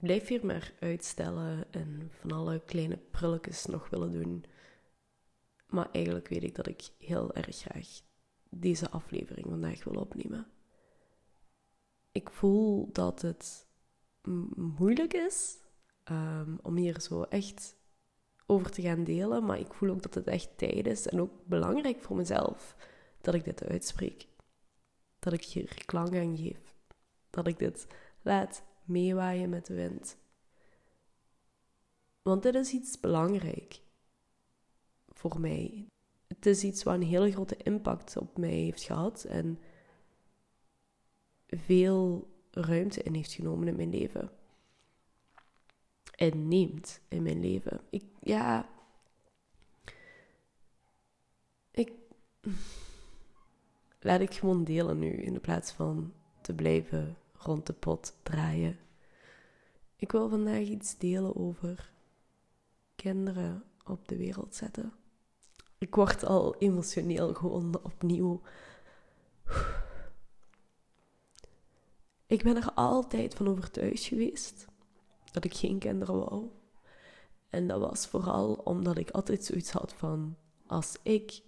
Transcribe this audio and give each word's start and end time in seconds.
blijf 0.00 0.28
hier 0.28 0.46
maar 0.46 0.72
uitstellen 0.80 1.72
en 1.72 2.10
van 2.20 2.32
alle 2.32 2.60
kleine 2.64 2.96
prulletjes 2.96 3.66
nog 3.66 3.88
willen 3.88 4.10
doen. 4.12 4.44
Maar 5.66 5.88
eigenlijk 5.92 6.28
weet 6.28 6.42
ik 6.42 6.54
dat 6.54 6.66
ik 6.66 6.88
heel 6.98 7.34
erg 7.34 7.56
graag 7.56 7.88
deze 8.48 8.90
aflevering 8.90 9.46
vandaag 9.48 9.84
wil 9.84 10.00
opnemen. 10.00 10.46
Ik 12.12 12.30
voel 12.30 12.92
dat 12.92 13.22
het 13.22 13.66
moeilijk 14.54 15.14
is 15.14 15.58
um, 16.10 16.58
om 16.62 16.76
hier 16.76 17.00
zo 17.00 17.22
echt 17.22 17.76
over 18.46 18.70
te 18.70 18.82
gaan 18.82 19.04
delen, 19.04 19.44
maar 19.44 19.58
ik 19.58 19.72
voel 19.72 19.90
ook 19.90 20.02
dat 20.02 20.14
het 20.14 20.26
echt 20.26 20.58
tijd 20.58 20.86
is 20.86 21.06
en 21.06 21.20
ook 21.20 21.32
belangrijk 21.46 22.00
voor 22.00 22.16
mezelf 22.16 22.76
dat 23.20 23.34
ik 23.34 23.44
dit 23.44 23.64
uitspreek. 23.64 24.26
Dat 25.18 25.32
ik 25.32 25.44
hier 25.44 25.84
klank 25.84 26.16
aan 26.16 26.36
geef. 26.36 26.74
Dat 27.30 27.46
ik 27.46 27.58
dit 27.58 27.86
laat 28.22 28.62
meewaaien 28.90 29.50
met 29.50 29.66
de 29.66 29.74
wind. 29.74 30.16
Want 32.22 32.42
dit 32.42 32.54
is 32.54 32.72
iets 32.72 33.00
belangrijk 33.00 33.80
voor 35.08 35.40
mij. 35.40 35.86
Het 36.26 36.46
is 36.46 36.64
iets 36.64 36.82
wat 36.82 36.94
een 36.94 37.02
hele 37.02 37.32
grote 37.32 37.56
impact 37.56 38.16
op 38.16 38.38
mij 38.38 38.50
heeft 38.50 38.82
gehad 38.82 39.24
en 39.24 39.58
veel 41.46 42.28
ruimte 42.50 43.02
in 43.02 43.14
heeft 43.14 43.32
genomen 43.32 43.68
in 43.68 43.76
mijn 43.76 43.90
leven. 43.90 44.30
En 46.14 46.48
neemt 46.48 47.00
in 47.08 47.22
mijn 47.22 47.40
leven. 47.40 47.80
Ik, 47.90 48.04
ja. 48.20 48.68
Ik. 51.70 51.92
Laat 54.00 54.20
ik 54.20 54.34
gewoon 54.34 54.64
delen 54.64 54.98
nu 54.98 55.10
in 55.10 55.40
plaats 55.40 55.72
van 55.72 56.12
te 56.40 56.54
blijven 56.54 57.16
rond 57.42 57.66
de 57.66 57.72
pot 57.72 58.14
draaien. 58.22 58.78
Ik 59.96 60.12
wil 60.12 60.28
vandaag 60.28 60.66
iets 60.66 60.98
delen 60.98 61.36
over 61.36 61.90
kinderen 62.94 63.64
op 63.84 64.08
de 64.08 64.16
wereld 64.16 64.54
zetten. 64.54 64.92
Ik 65.78 65.94
word 65.94 66.24
al 66.24 66.56
emotioneel 66.56 67.34
gewoon 67.34 67.80
opnieuw. 67.82 68.40
Ik 72.26 72.42
ben 72.42 72.56
er 72.56 72.72
altijd 72.74 73.34
van 73.34 73.48
overtuigd 73.48 74.02
geweest 74.02 74.66
dat 75.32 75.44
ik 75.44 75.54
geen 75.54 75.78
kinderen 75.78 76.18
wou. 76.18 76.48
En 77.48 77.66
dat 77.66 77.80
was 77.80 78.06
vooral 78.06 78.54
omdat 78.54 78.98
ik 78.98 79.10
altijd 79.10 79.44
zoiets 79.44 79.70
had 79.70 79.92
van: 79.92 80.36
als 80.66 80.96
ik 81.02 81.42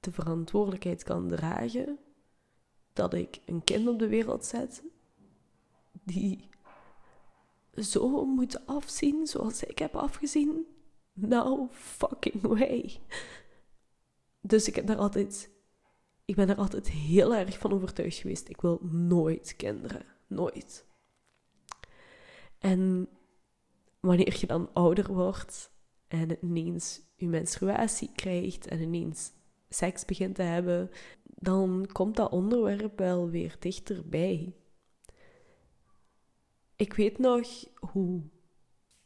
de 0.00 0.12
verantwoordelijkheid 0.12 1.02
kan 1.02 1.28
dragen 1.28 1.98
dat 2.92 3.14
ik 3.14 3.40
een 3.44 3.64
kind 3.64 3.88
op 3.88 3.98
de 3.98 4.08
wereld 4.08 4.44
zet 4.44 4.82
die 6.04 6.48
zo 7.74 8.24
moet 8.24 8.66
afzien 8.66 9.26
zoals 9.26 9.64
ik 9.64 9.78
heb 9.78 9.96
afgezien, 9.96 10.66
nou 11.12 11.68
fucking 11.70 12.42
way. 12.42 13.00
Dus 14.40 14.68
ik 14.68 14.74
heb 14.74 14.86
daar 14.86 14.96
altijd, 14.96 15.50
ik 16.24 16.34
ben 16.34 16.48
er 16.48 16.56
altijd 16.56 16.90
heel 16.90 17.34
erg 17.34 17.58
van 17.58 17.72
overtuigd 17.72 18.16
geweest. 18.16 18.48
Ik 18.48 18.60
wil 18.60 18.78
nooit 18.82 19.56
kinderen, 19.56 20.04
nooit. 20.26 20.86
En 22.58 23.08
wanneer 24.00 24.36
je 24.40 24.46
dan 24.46 24.70
ouder 24.72 25.12
wordt 25.12 25.72
en 26.08 26.44
ineens 26.44 27.00
je 27.16 27.28
menstruatie 27.28 28.10
krijgt 28.14 28.66
en 28.66 28.80
ineens 28.80 29.32
seks 29.68 30.04
begint 30.04 30.34
te 30.34 30.42
hebben, 30.42 30.90
dan 31.24 31.88
komt 31.92 32.16
dat 32.16 32.30
onderwerp 32.30 32.98
wel 32.98 33.30
weer 33.30 33.56
dichterbij. 33.58 34.54
Ik 36.82 36.94
weet 36.94 37.18
nog 37.18 37.64
hoe 37.92 38.22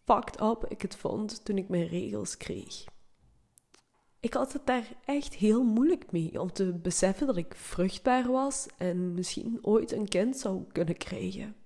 fucked 0.05 0.41
up 0.41 0.65
ik 0.69 0.83
het 0.83 0.97
vond 0.97 1.45
toen 1.45 1.59
ik 1.59 1.69
mijn 1.69 1.87
regels 1.87 2.37
kreeg. 2.37 2.85
Ik 4.21 4.35
had 4.35 4.53
het 4.53 4.67
daar 4.67 4.89
echt 5.05 5.35
heel 5.35 5.65
moeilijk 5.65 6.13
mee 6.13 6.41
om 6.41 6.53
te 6.53 6.73
beseffen 6.73 7.27
dat 7.27 7.37
ik 7.37 7.55
vruchtbaar 7.55 8.31
was 8.31 8.67
en 8.79 9.15
misschien 9.15 9.59
ooit 9.63 9.93
een 9.93 10.09
kind 10.09 10.37
zou 10.37 10.65
kunnen 10.73 10.97
krijgen. 10.97 11.57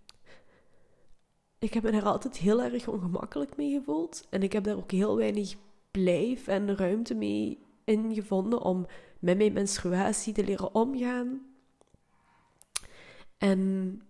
Ik 1.59 1.75
heb 1.75 1.83
me 1.83 1.91
daar 1.91 2.05
altijd 2.05 2.37
heel 2.37 2.63
erg 2.63 2.89
ongemakkelijk 2.89 3.57
mee 3.57 3.73
gevoeld 3.73 4.27
en 4.31 4.43
ik 4.43 4.53
heb 4.53 4.65
daar 4.65 4.77
ook 4.77 4.91
heel 4.91 5.17
weinig 5.17 5.55
blijf 5.91 6.47
en 6.49 6.77
ruimte 6.77 7.15
mee 7.15 7.59
in 7.85 8.15
gevonden 8.15 8.63
om 8.63 8.87
met 9.19 9.37
mijn 9.37 9.53
menstruatie 9.53 10.33
te 10.33 10.45
leren 10.45 10.75
omgaan. 10.75 11.41
En 13.39 14.03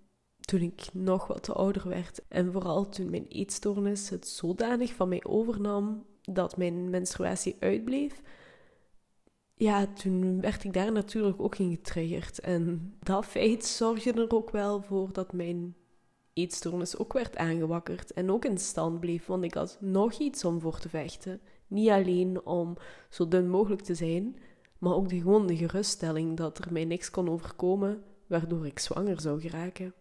toen 0.51 0.61
ik 0.61 0.89
nog 0.93 1.27
wat 1.27 1.55
ouder 1.55 1.89
werd 1.89 2.21
en 2.29 2.53
vooral 2.53 2.89
toen 2.89 3.11
mijn 3.11 3.27
eetstoornis 3.29 4.09
het 4.09 4.29
zodanig 4.29 4.95
van 4.95 5.09
mij 5.09 5.25
overnam 5.25 6.05
dat 6.23 6.57
mijn 6.57 6.91
menstruatie 6.91 7.57
uitbleef, 7.61 8.23
ja, 9.55 9.87
toen 9.87 10.41
werd 10.41 10.65
ik 10.65 10.73
daar 10.73 10.93
natuurlijk 10.93 11.43
ook 11.43 11.59
in 11.59 11.71
getriggerd. 11.71 12.41
En 12.41 12.95
dat 13.01 13.27
feit 13.27 13.65
zorgde 13.65 14.13
er 14.13 14.31
ook 14.31 14.51
wel 14.51 14.83
voor 14.83 15.13
dat 15.13 15.33
mijn 15.33 15.77
eetstoornis 16.33 16.99
ook 16.99 17.13
werd 17.13 17.37
aangewakkerd 17.37 18.13
en 18.13 18.31
ook 18.31 18.45
in 18.45 18.59
stand 18.59 19.01
bleef, 19.01 19.27
want 19.27 19.45
ik 19.45 19.55
had 19.55 19.79
nog 19.81 20.13
iets 20.13 20.45
om 20.45 20.61
voor 20.61 20.79
te 20.79 20.89
vechten. 20.89 21.41
Niet 21.67 21.89
alleen 21.89 22.47
om 22.47 22.77
zo 23.11 23.29
dun 23.29 23.51
mogelijk 23.51 23.83
te 23.83 23.95
zijn, 23.95 24.37
maar 24.79 24.95
ook 24.95 25.09
de 25.09 25.57
geruststelling 25.57 26.37
dat 26.37 26.59
er 26.59 26.73
mij 26.73 26.85
niks 26.85 27.11
kon 27.11 27.29
overkomen 27.31 28.03
waardoor 28.27 28.67
ik 28.67 28.79
zwanger 28.79 29.21
zou 29.21 29.41
geraken. 29.41 29.95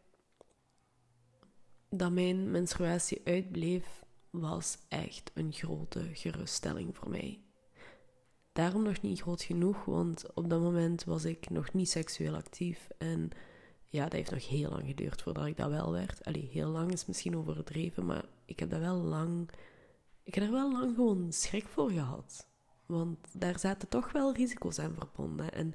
Dat 1.89 2.11
mijn 2.11 2.51
menstruatie 2.51 3.21
uitbleef 3.23 4.03
was 4.29 4.77
echt 4.87 5.31
een 5.33 5.53
grote 5.53 6.09
geruststelling 6.13 6.95
voor 6.95 7.09
mij. 7.09 7.39
Daarom 8.53 8.83
nog 8.83 9.01
niet 9.01 9.21
groot 9.21 9.43
genoeg, 9.43 9.85
want 9.85 10.33
op 10.33 10.49
dat 10.49 10.61
moment 10.61 11.03
was 11.03 11.25
ik 11.25 11.49
nog 11.49 11.73
niet 11.73 11.89
seksueel 11.89 12.35
actief. 12.35 12.87
En 12.97 13.29
ja, 13.85 14.03
dat 14.03 14.13
heeft 14.13 14.31
nog 14.31 14.47
heel 14.47 14.69
lang 14.69 14.85
geduurd 14.85 15.21
voordat 15.21 15.45
ik 15.45 15.57
dat 15.57 15.69
wel 15.69 15.91
werd. 15.91 16.25
Allee, 16.25 16.49
heel 16.51 16.69
lang 16.69 16.91
is 16.91 17.05
misschien 17.05 17.37
overdreven, 17.37 18.05
maar 18.05 18.25
ik 18.45 18.59
heb 18.59 18.69
dat 18.69 18.79
wel 18.79 18.97
lang... 18.97 19.49
Ik 20.23 20.35
heb 20.35 20.43
er 20.43 20.51
wel 20.51 20.71
lang 20.71 20.95
gewoon 20.95 21.33
schrik 21.33 21.67
voor 21.67 21.91
gehad. 21.91 22.47
Want 22.85 23.17
daar 23.33 23.59
zaten 23.59 23.87
toch 23.87 24.11
wel 24.11 24.33
risico's 24.33 24.79
aan 24.79 24.95
verbonden. 24.97 25.53
En 25.53 25.73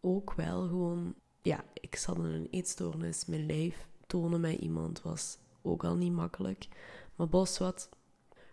ook 0.00 0.32
wel 0.32 0.68
gewoon... 0.68 1.14
Ja, 1.42 1.64
ik 1.72 1.96
zat 1.96 2.16
in 2.16 2.24
een 2.24 2.48
eetstoornis. 2.50 3.26
Mijn 3.26 3.46
lijf 3.46 3.86
tonen 4.06 4.40
met 4.40 4.58
iemand 4.58 5.02
was 5.02 5.38
ook 5.66 5.84
al 5.84 5.96
niet 5.96 6.12
makkelijk. 6.12 6.68
Maar 7.16 7.28
bos 7.28 7.58
wat... 7.58 7.88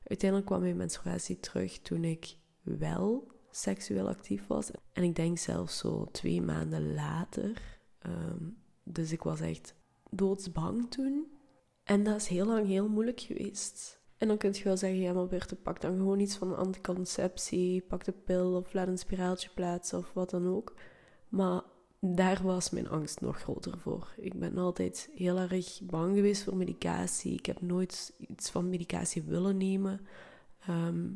Uiteindelijk 0.03 0.50
kwam 0.50 0.62
mijn 0.62 0.78
menstruatie 0.78 1.40
terug 1.40 1.79
toen 1.79 2.03
ik 2.03 2.38
wel 2.62 3.28
seksueel 3.51 4.07
actief 4.07 4.47
was. 4.47 4.72
En 4.94 5.03
ik 5.03 5.16
denk 5.16 5.38
zelfs 5.38 5.78
zo 5.78 6.07
twee 6.12 6.41
maanden 6.41 6.94
later. 6.94 7.62
Ehm, 8.00 8.44
dus 8.84 9.12
ik 9.12 9.24
was 9.24 9.40
echt 9.41 9.75
doodsbang 10.09 10.91
toen. 10.91 11.31
En 11.84 12.03
dat 12.03 12.16
is 12.16 12.28
heel 12.28 12.46
lang 12.46 12.68
heel 12.68 12.90
moeilijk 12.90 13.19
geweest. 13.19 14.01
En 14.18 14.28
dan 14.28 14.38
kun 14.38 14.53
je 14.53 14.63
wel 14.63 14.78
zeggen, 14.78 15.00
ja 15.00 15.13
maar 15.13 15.28
Berthe, 15.28 15.56
pak 15.56 15.81
dan 15.81 15.97
gewoon 15.97 16.19
iets 16.19 16.35
van 16.35 16.56
anticonceptie, 16.56 17.81
pak 17.81 18.03
de 18.03 18.12
pil 18.12 18.56
of 18.56 18.74
laat 18.74 18.88
een 18.88 18.97
spiraaltje 18.97 19.50
plaatsen 19.56 19.97
of 19.97 20.13
wat 20.13 20.30
dan 20.30 20.47
ook. 20.47 20.75
Maar 21.30 21.62
daar 22.06 22.44
was 22.44 22.69
mijn 22.69 22.90
angst 22.90 23.22
nog 23.22 23.38
groter 23.40 23.80
voor. 23.80 24.14
Ik 24.18 24.40
ben 24.40 24.58
altijd 24.58 25.09
heel 25.16 25.38
erg 25.38 25.81
bang 25.84 26.16
geweest 26.16 26.44
voor 26.44 26.56
medicatie. 26.56 27.34
Ik 27.34 27.46
heb 27.46 27.62
nooit 27.62 28.14
iets 28.18 28.50
van 28.50 28.69
medicatie 28.69 29.22
willen 29.22 29.58
nemen. 29.58 30.00
Ehm, 30.59 31.08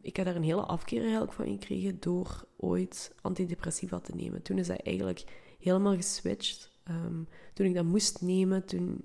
ik 0.00 0.16
heb 0.16 0.26
daar 0.26 0.36
een 0.36 0.42
hele 0.42 0.64
afkeer 0.64 1.00
eigenlijk 1.00 1.32
van 1.32 1.46
gekregen 1.46 2.00
door 2.00 2.44
ooit 2.56 3.14
antidepressiva 3.20 3.98
te 3.98 4.14
nemen. 4.14 4.42
Toen 4.42 4.58
is 4.58 4.66
dat 4.66 4.80
eigenlijk 4.80 5.24
helemaal 5.60 5.96
geswitcht. 5.96 6.70
Ehm, 6.82 7.22
toen 7.54 7.66
ik 7.66 7.74
dat 7.74 7.84
moest 7.84 8.20
nemen, 8.22 8.64
toen 8.64 9.04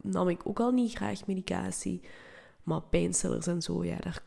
nam 0.00 0.28
ik 0.28 0.46
ook 0.48 0.60
al 0.60 0.70
niet 0.70 0.94
graag 0.94 1.26
medicatie. 1.26 2.00
Maar 2.62 2.82
pijnstillers 2.82 3.46
en 3.46 3.62
zo, 3.62 3.84
ja, 3.84 3.96
daar 3.96 4.22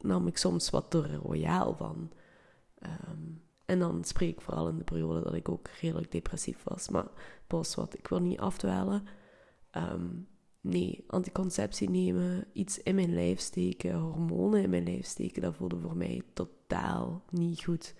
nam 0.00 0.26
ik 0.26 0.36
soms 0.36 0.70
wat 0.70 0.90
te 0.90 1.16
royaal 1.16 1.76
van. 1.76 2.10
Ehm, 2.78 3.32
en 3.72 3.78
dan 3.78 4.04
spreek 4.04 4.30
ik 4.30 4.40
vooral 4.40 4.68
in 4.68 4.78
de 4.78 4.84
periode 4.84 5.22
dat 5.22 5.34
ik 5.34 5.48
ook 5.48 5.68
redelijk 5.80 6.12
depressief 6.12 6.62
was. 6.64 6.88
Maar 6.88 7.06
pas 7.46 7.74
wat, 7.74 7.98
ik 7.98 8.08
wil 8.08 8.20
niet 8.20 8.38
afdwalen. 8.38 9.04
Um, 9.76 10.28
nee, 10.60 11.04
anticonceptie 11.06 11.90
nemen, 11.90 12.44
iets 12.52 12.82
in 12.82 12.94
mijn 12.94 13.14
lijf 13.14 13.40
steken, 13.40 13.94
hormonen 13.94 14.62
in 14.62 14.70
mijn 14.70 14.84
lijf 14.84 15.06
steken, 15.06 15.42
dat 15.42 15.56
voelde 15.56 15.78
voor 15.78 15.96
mij 15.96 16.22
totaal 16.32 17.24
niet 17.30 17.64
goed. 17.64 17.94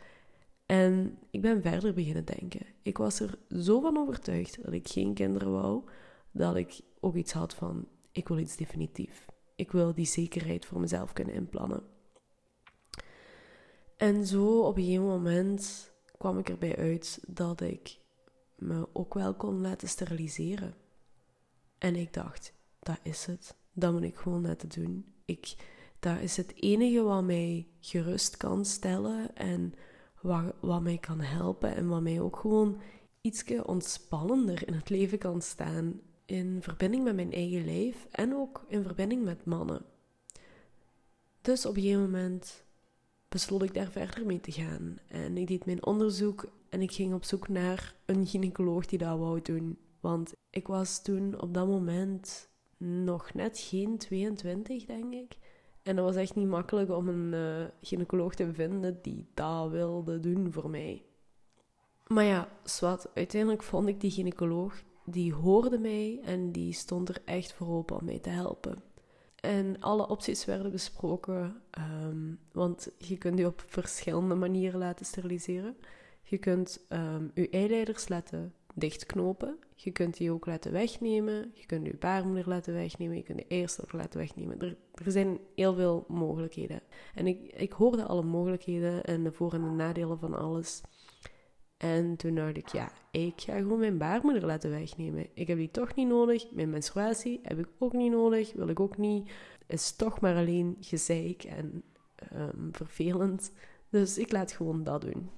En 0.66 1.18
ik 1.30 1.40
ben 1.40 1.62
verder 1.62 1.94
beginnen 1.94 2.24
denken. 2.24 2.66
Ik 2.82 2.98
was 2.98 3.20
er 3.20 3.38
zo 3.48 3.80
van 3.80 3.96
overtuigd 3.96 4.62
dat 4.64 4.72
ik 4.72 4.88
geen 4.88 5.14
kinderen 5.14 5.52
wou, 5.52 5.84
dat 6.30 6.56
ik 6.56 6.80
ook 7.00 7.14
iets 7.14 7.32
had 7.32 7.54
van: 7.54 7.86
ik 8.10 8.28
wil 8.28 8.38
iets 8.38 8.56
definitief. 8.56 9.26
Ik 9.56 9.72
wil 9.72 9.94
die 9.94 10.06
zekerheid 10.06 10.66
voor 10.66 10.80
mezelf 10.80 11.12
kunnen 11.12 11.34
inplannen. 11.34 11.82
En 13.96 14.26
zo 14.26 14.60
op 14.60 14.76
een 14.76 14.82
gegeven 14.82 15.06
moment 15.06 15.92
kwam 16.18 16.38
ik 16.38 16.48
erbij 16.48 16.76
uit 16.76 17.20
dat 17.26 17.60
ik 17.60 17.98
me 18.56 18.88
ook 18.92 19.14
wel 19.14 19.34
kon 19.34 19.60
laten 19.60 19.88
steriliseren. 19.88 20.74
En 21.78 21.96
ik 21.96 22.12
dacht, 22.12 22.52
dat 22.78 22.98
is 23.02 23.26
het. 23.26 23.56
dat 23.72 23.92
moet 23.92 24.02
ik 24.02 24.16
gewoon 24.16 24.46
laten 24.46 24.68
doen. 24.68 25.04
Ik, 25.24 25.54
dat 25.98 26.20
is 26.20 26.36
het 26.36 26.62
enige 26.62 27.02
wat 27.02 27.24
mij 27.24 27.66
gerust 27.80 28.36
kan 28.36 28.64
stellen 28.64 29.36
en 29.36 29.74
wat, 30.20 30.54
wat 30.60 30.82
mij 30.82 30.98
kan 30.98 31.20
helpen 31.20 31.74
en 31.74 31.88
wat 31.88 32.02
mij 32.02 32.20
ook 32.20 32.36
gewoon 32.36 32.80
iets 33.20 33.44
ontspannender 33.64 34.68
in 34.68 34.74
het 34.74 34.90
leven 34.90 35.18
kan 35.18 35.42
staan. 35.42 36.00
In 36.24 36.62
verbinding 36.62 37.04
met 37.04 37.14
mijn 37.14 37.32
eigen 37.32 37.64
lijf 37.64 38.06
en 38.10 38.34
ook 38.34 38.64
in 38.68 38.82
verbinding 38.82 39.24
met 39.24 39.44
mannen. 39.44 39.84
Dus 41.40 41.66
op 41.66 41.76
een 41.76 41.82
gegeven 41.82 42.02
moment 42.10 42.61
besloot 43.32 43.62
ik 43.62 43.74
daar 43.74 43.90
verder 43.90 44.26
mee 44.26 44.40
te 44.40 44.52
gaan. 44.52 44.98
En 45.08 45.36
ik 45.36 45.46
deed 45.46 45.66
mijn 45.66 45.86
onderzoek 45.86 46.52
en 46.68 46.82
ik 46.82 46.92
ging 46.92 47.14
op 47.14 47.24
zoek 47.24 47.48
naar 47.48 47.94
een 48.04 48.26
gynaecoloog 48.26 48.86
die 48.86 48.98
dat 48.98 49.18
wou 49.18 49.42
doen. 49.42 49.78
Want 50.00 50.32
ik 50.50 50.66
was 50.66 51.02
toen 51.02 51.40
op 51.40 51.54
dat 51.54 51.66
moment 51.66 52.48
nog 52.76 53.34
net 53.34 53.58
geen 53.58 53.98
22, 53.98 54.84
denk 54.84 55.12
ik. 55.12 55.38
En 55.82 55.96
dat 55.96 56.04
was 56.04 56.16
echt 56.16 56.34
niet 56.34 56.48
makkelijk 56.48 56.90
om 56.90 57.08
een 57.08 57.32
uh, 57.32 57.64
gynaecoloog 57.80 58.34
te 58.34 58.52
vinden 58.52 58.98
die 59.02 59.26
dat 59.34 59.70
wilde 59.70 60.20
doen 60.20 60.52
voor 60.52 60.70
mij. 60.70 61.02
Maar 62.06 62.24
ja, 62.24 62.48
zwart, 62.64 63.06
uiteindelijk 63.14 63.62
vond 63.62 63.88
ik 63.88 64.00
die 64.00 64.10
gynaecoloog, 64.10 64.82
die 65.04 65.34
hoorde 65.34 65.78
mij 65.78 66.20
en 66.24 66.52
die 66.52 66.72
stond 66.72 67.08
er 67.08 67.22
echt 67.24 67.52
voor 67.52 67.68
open 67.68 67.96
om 67.96 68.04
mij 68.04 68.18
te 68.18 68.30
helpen. 68.30 68.91
En 69.42 69.80
alle 69.80 70.08
opties 70.08 70.44
werden 70.44 70.70
besproken, 70.70 71.62
um, 72.04 72.38
want 72.52 72.90
je 72.98 73.18
kunt 73.18 73.38
je 73.38 73.46
op 73.46 73.64
verschillende 73.66 74.34
manieren 74.34 74.78
laten 74.78 75.06
steriliseren. 75.06 75.76
Je 76.22 76.38
kunt 76.38 76.86
um, 76.88 77.30
je 77.34 77.48
eileiders 77.48 78.08
laten 78.08 78.54
dichtknopen. 78.74 79.58
Je 79.74 79.90
kunt 79.90 80.16
die 80.16 80.30
ook 80.30 80.46
laten 80.46 80.72
wegnemen. 80.72 81.50
Je 81.54 81.66
kunt 81.66 81.86
je 81.86 81.96
baarmoeder 81.96 82.48
laten 82.48 82.74
wegnemen. 82.74 83.16
Je 83.16 83.22
kunt 83.22 83.38
de 83.38 83.46
eierstok 83.48 83.92
laten 83.92 84.18
wegnemen. 84.18 84.60
Er, 84.60 84.76
er 85.04 85.12
zijn 85.12 85.38
heel 85.54 85.74
veel 85.74 86.04
mogelijkheden. 86.08 86.80
En 87.14 87.26
ik, 87.26 87.52
ik 87.52 87.72
hoorde 87.72 88.04
alle 88.04 88.22
mogelijkheden 88.22 89.04
en 89.04 89.24
de 89.24 89.32
voor- 89.32 89.54
en 89.54 89.62
de 89.62 89.70
nadelen 89.70 90.18
van 90.18 90.34
alles. 90.34 90.82
En 91.82 92.16
toen 92.16 92.34
dacht 92.34 92.56
ik, 92.56 92.68
ja, 92.68 92.92
ik 93.10 93.40
ga 93.40 93.56
gewoon 93.56 93.78
mijn 93.78 93.98
baarmoeder 93.98 94.46
laten 94.46 94.70
wegnemen. 94.70 95.26
Ik 95.34 95.46
heb 95.46 95.56
die 95.56 95.70
toch 95.70 95.94
niet 95.94 96.08
nodig. 96.08 96.50
Mijn 96.50 96.70
menstruatie 96.70 97.40
heb 97.42 97.58
ik 97.58 97.68
ook 97.78 97.92
niet 97.92 98.12
nodig. 98.12 98.52
Wil 98.52 98.68
ik 98.68 98.80
ook 98.80 98.96
niet. 98.96 99.30
Is 99.66 99.96
toch 99.96 100.20
maar 100.20 100.36
alleen 100.36 100.76
gezeik 100.80 101.44
en 101.44 101.82
um, 102.34 102.68
vervelend. 102.72 103.52
Dus 103.88 104.18
ik 104.18 104.32
laat 104.32 104.52
gewoon 104.52 104.84
dat 104.84 105.00
doen. 105.00 105.30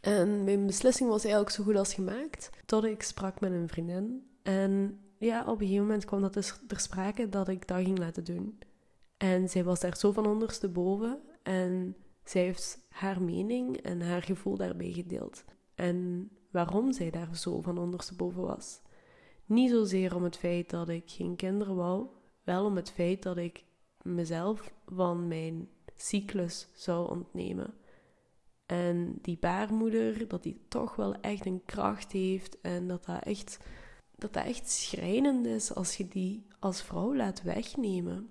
En 0.00 0.44
mijn 0.44 0.66
beslissing 0.66 1.08
was 1.08 1.22
eigenlijk 1.22 1.54
zo 1.54 1.64
goed 1.64 1.76
als 1.76 1.94
gemaakt. 1.94 2.50
Tot 2.66 2.84
ik 2.84 3.02
sprak 3.02 3.40
met 3.40 3.52
een 3.52 3.68
vriendin. 3.68 4.26
En 4.42 5.00
ja, 5.18 5.40
op 5.40 5.60
een 5.60 5.66
gegeven 5.66 5.82
moment 5.82 6.04
kwam 6.04 6.20
dat 6.20 6.34
dus 6.34 6.54
ter 6.66 6.80
sprake 6.80 7.28
dat 7.28 7.48
ik 7.48 7.66
dat 7.66 7.82
ging 7.82 7.98
laten 7.98 8.24
doen. 8.24 8.58
En 9.16 9.48
zij 9.48 9.64
was 9.64 9.80
daar 9.80 9.96
zo 9.96 10.12
van 10.12 10.26
ondersteboven. 10.26 11.20
En 11.42 11.96
zij 12.30 12.42
heeft 12.42 12.78
haar 12.88 13.22
mening 13.22 13.76
en 13.76 14.00
haar 14.00 14.22
gevoel 14.22 14.56
daarbij 14.56 14.92
gedeeld. 14.92 15.44
En 15.74 16.30
waarom 16.50 16.92
zij 16.92 17.10
daar 17.10 17.36
zo 17.36 17.60
van 17.60 17.78
ondersteboven 17.78 18.42
was. 18.42 18.80
Niet 19.46 19.70
zozeer 19.70 20.14
om 20.14 20.22
het 20.22 20.36
feit 20.36 20.70
dat 20.70 20.88
ik 20.88 21.02
geen 21.06 21.36
kinderen 21.36 21.76
wou, 21.76 22.06
wel 22.42 22.64
om 22.64 22.76
het 22.76 22.90
feit 22.90 23.22
dat 23.22 23.36
ik 23.36 23.64
mezelf 24.02 24.74
van 24.86 25.28
mijn 25.28 25.68
cyclus 25.96 26.68
zou 26.74 27.10
ontnemen. 27.10 27.74
En 28.66 29.18
die 29.22 29.38
baarmoeder, 29.40 30.28
dat 30.28 30.42
die 30.42 30.60
toch 30.68 30.96
wel 30.96 31.14
echt 31.14 31.46
een 31.46 31.62
kracht 31.64 32.12
heeft 32.12 32.60
en 32.60 32.88
dat 32.88 33.04
dat 33.04 33.22
echt, 33.22 33.58
dat 34.16 34.32
dat 34.32 34.44
echt 34.44 34.70
schrijnend 34.70 35.46
is 35.46 35.74
als 35.74 35.96
je 35.96 36.08
die 36.08 36.46
als 36.58 36.82
vrouw 36.82 37.16
laat 37.16 37.42
wegnemen. 37.42 38.30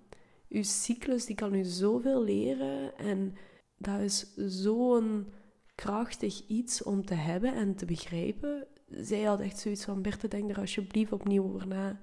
Uw 0.50 0.64
cyclus 0.64 1.26
die 1.26 1.36
kan 1.36 1.54
u 1.54 1.64
zoveel 1.64 2.24
leren 2.24 2.98
en 2.98 3.36
dat 3.80 4.00
is 4.00 4.34
zo'n 4.36 5.28
krachtig 5.76 6.48
iets 6.48 6.84
om 6.84 7.06
te 7.06 7.14
hebben 7.14 7.54
en 7.54 7.76
te 7.76 7.86
begrijpen. 7.86 8.68
Zij 8.90 9.22
had 9.22 9.40
echt 9.40 9.60
zoiets 9.60 9.86
van, 9.86 10.02
Berthe, 10.02 10.28
denk 10.28 10.50
er 10.50 10.60
alsjeblieft 10.60 11.12
opnieuw 11.12 11.44
over 11.44 11.68
na. 11.68 12.02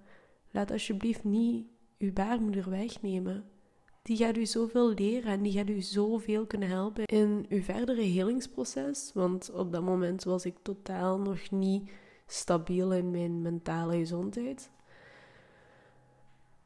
Laat 0.50 0.70
alsjeblieft 0.70 1.24
niet 1.24 1.66
uw 1.98 2.12
baarmoeder 2.12 2.70
wegnemen. 2.70 3.44
Die 4.02 4.16
gaat 4.16 4.36
u 4.36 4.46
zoveel 4.46 4.94
leren 4.94 5.32
en 5.32 5.42
die 5.42 5.52
gaat 5.52 5.68
u 5.68 5.80
zoveel 5.80 6.46
kunnen 6.46 6.68
helpen 6.68 7.04
in 7.04 7.46
uw 7.48 7.62
verdere 7.62 8.02
helingsproces. 8.02 9.10
Want 9.14 9.50
op 9.50 9.72
dat 9.72 9.82
moment 9.82 10.24
was 10.24 10.44
ik 10.44 10.56
totaal 10.62 11.18
nog 11.18 11.50
niet 11.50 11.90
stabiel 12.26 12.92
in 12.92 13.10
mijn 13.10 13.42
mentale 13.42 13.96
gezondheid. 13.96 14.70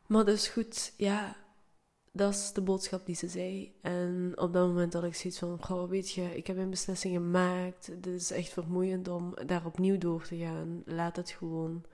Maar 0.07 0.25
dus 0.25 0.49
goed, 0.49 0.95
ja, 0.97 1.37
dat 2.13 2.33
is 2.33 2.53
de 2.53 2.61
boodschap 2.61 3.07
die 3.07 3.15
ze 3.15 3.29
zei. 3.29 3.73
En 3.81 4.33
op 4.35 4.53
dat 4.53 4.67
moment 4.67 4.93
had 4.93 5.05
ik 5.05 5.15
zoiets 5.15 5.39
van: 5.39 5.65
Goh, 5.65 5.89
weet 5.89 6.11
je, 6.11 6.37
ik 6.37 6.47
heb 6.47 6.57
een 6.57 6.71
beslissing 6.71 7.15
gemaakt. 7.15 7.87
Het 7.87 8.07
is 8.07 8.31
echt 8.31 8.49
vermoeiend 8.49 9.09
om 9.09 9.35
daar 9.47 9.67
opnieuw 9.67 9.99
door 9.99 10.23
te 10.23 10.37
gaan. 10.37 10.83
Laat 10.85 11.17
het 11.17 11.31
gewoon. 11.31 11.85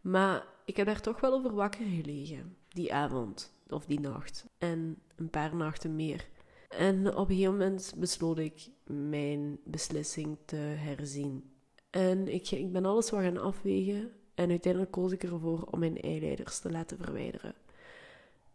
Maar 0.00 0.46
ik 0.64 0.76
heb 0.76 0.86
daar 0.86 1.00
toch 1.00 1.20
wel 1.20 1.32
over 1.32 1.54
wakker 1.54 1.86
gelegen 1.86 2.56
die 2.68 2.94
avond 2.94 3.52
of 3.68 3.84
die 3.86 4.00
nacht. 4.00 4.46
En 4.58 4.98
een 5.16 5.30
paar 5.30 5.56
nachten 5.56 5.96
meer. 5.96 6.28
En 6.68 7.16
op 7.16 7.28
een 7.28 7.34
gegeven 7.34 7.56
moment 7.56 7.94
besloot 7.96 8.38
ik 8.38 8.68
mijn 8.86 9.58
beslissing 9.64 10.36
te 10.44 10.56
herzien. 10.56 11.50
En 11.90 12.34
ik, 12.34 12.50
ik 12.50 12.72
ben 12.72 12.84
alles 12.84 13.10
wat 13.10 13.20
gaan 13.20 13.38
afwegen. 13.38 14.10
En 14.34 14.50
uiteindelijk 14.50 14.92
koos 14.92 15.12
ik 15.12 15.22
ervoor 15.22 15.62
om 15.70 15.78
mijn 15.78 16.00
eileiders 16.00 16.58
te 16.58 16.70
laten 16.70 16.98
verwijderen. 16.98 17.54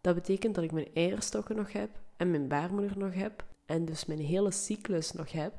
Dat 0.04 0.16
betekent 0.16 0.56
dat 0.56 0.64
ik 0.64 0.72
mijn 0.72 0.94
eierstokken 0.94 1.56
nog 1.56 1.72
heb 1.72 1.90
en 2.18 2.32
mijn 2.32 2.48
baarmoeder 2.48 2.98
nog 2.98 3.14
heb 3.14 3.46
en 3.66 3.86
dus 3.86 4.06
mijn 4.06 4.20
hele 4.20 4.52
cyclus 4.52 5.12
nog 5.12 5.32
heb. 5.32 5.54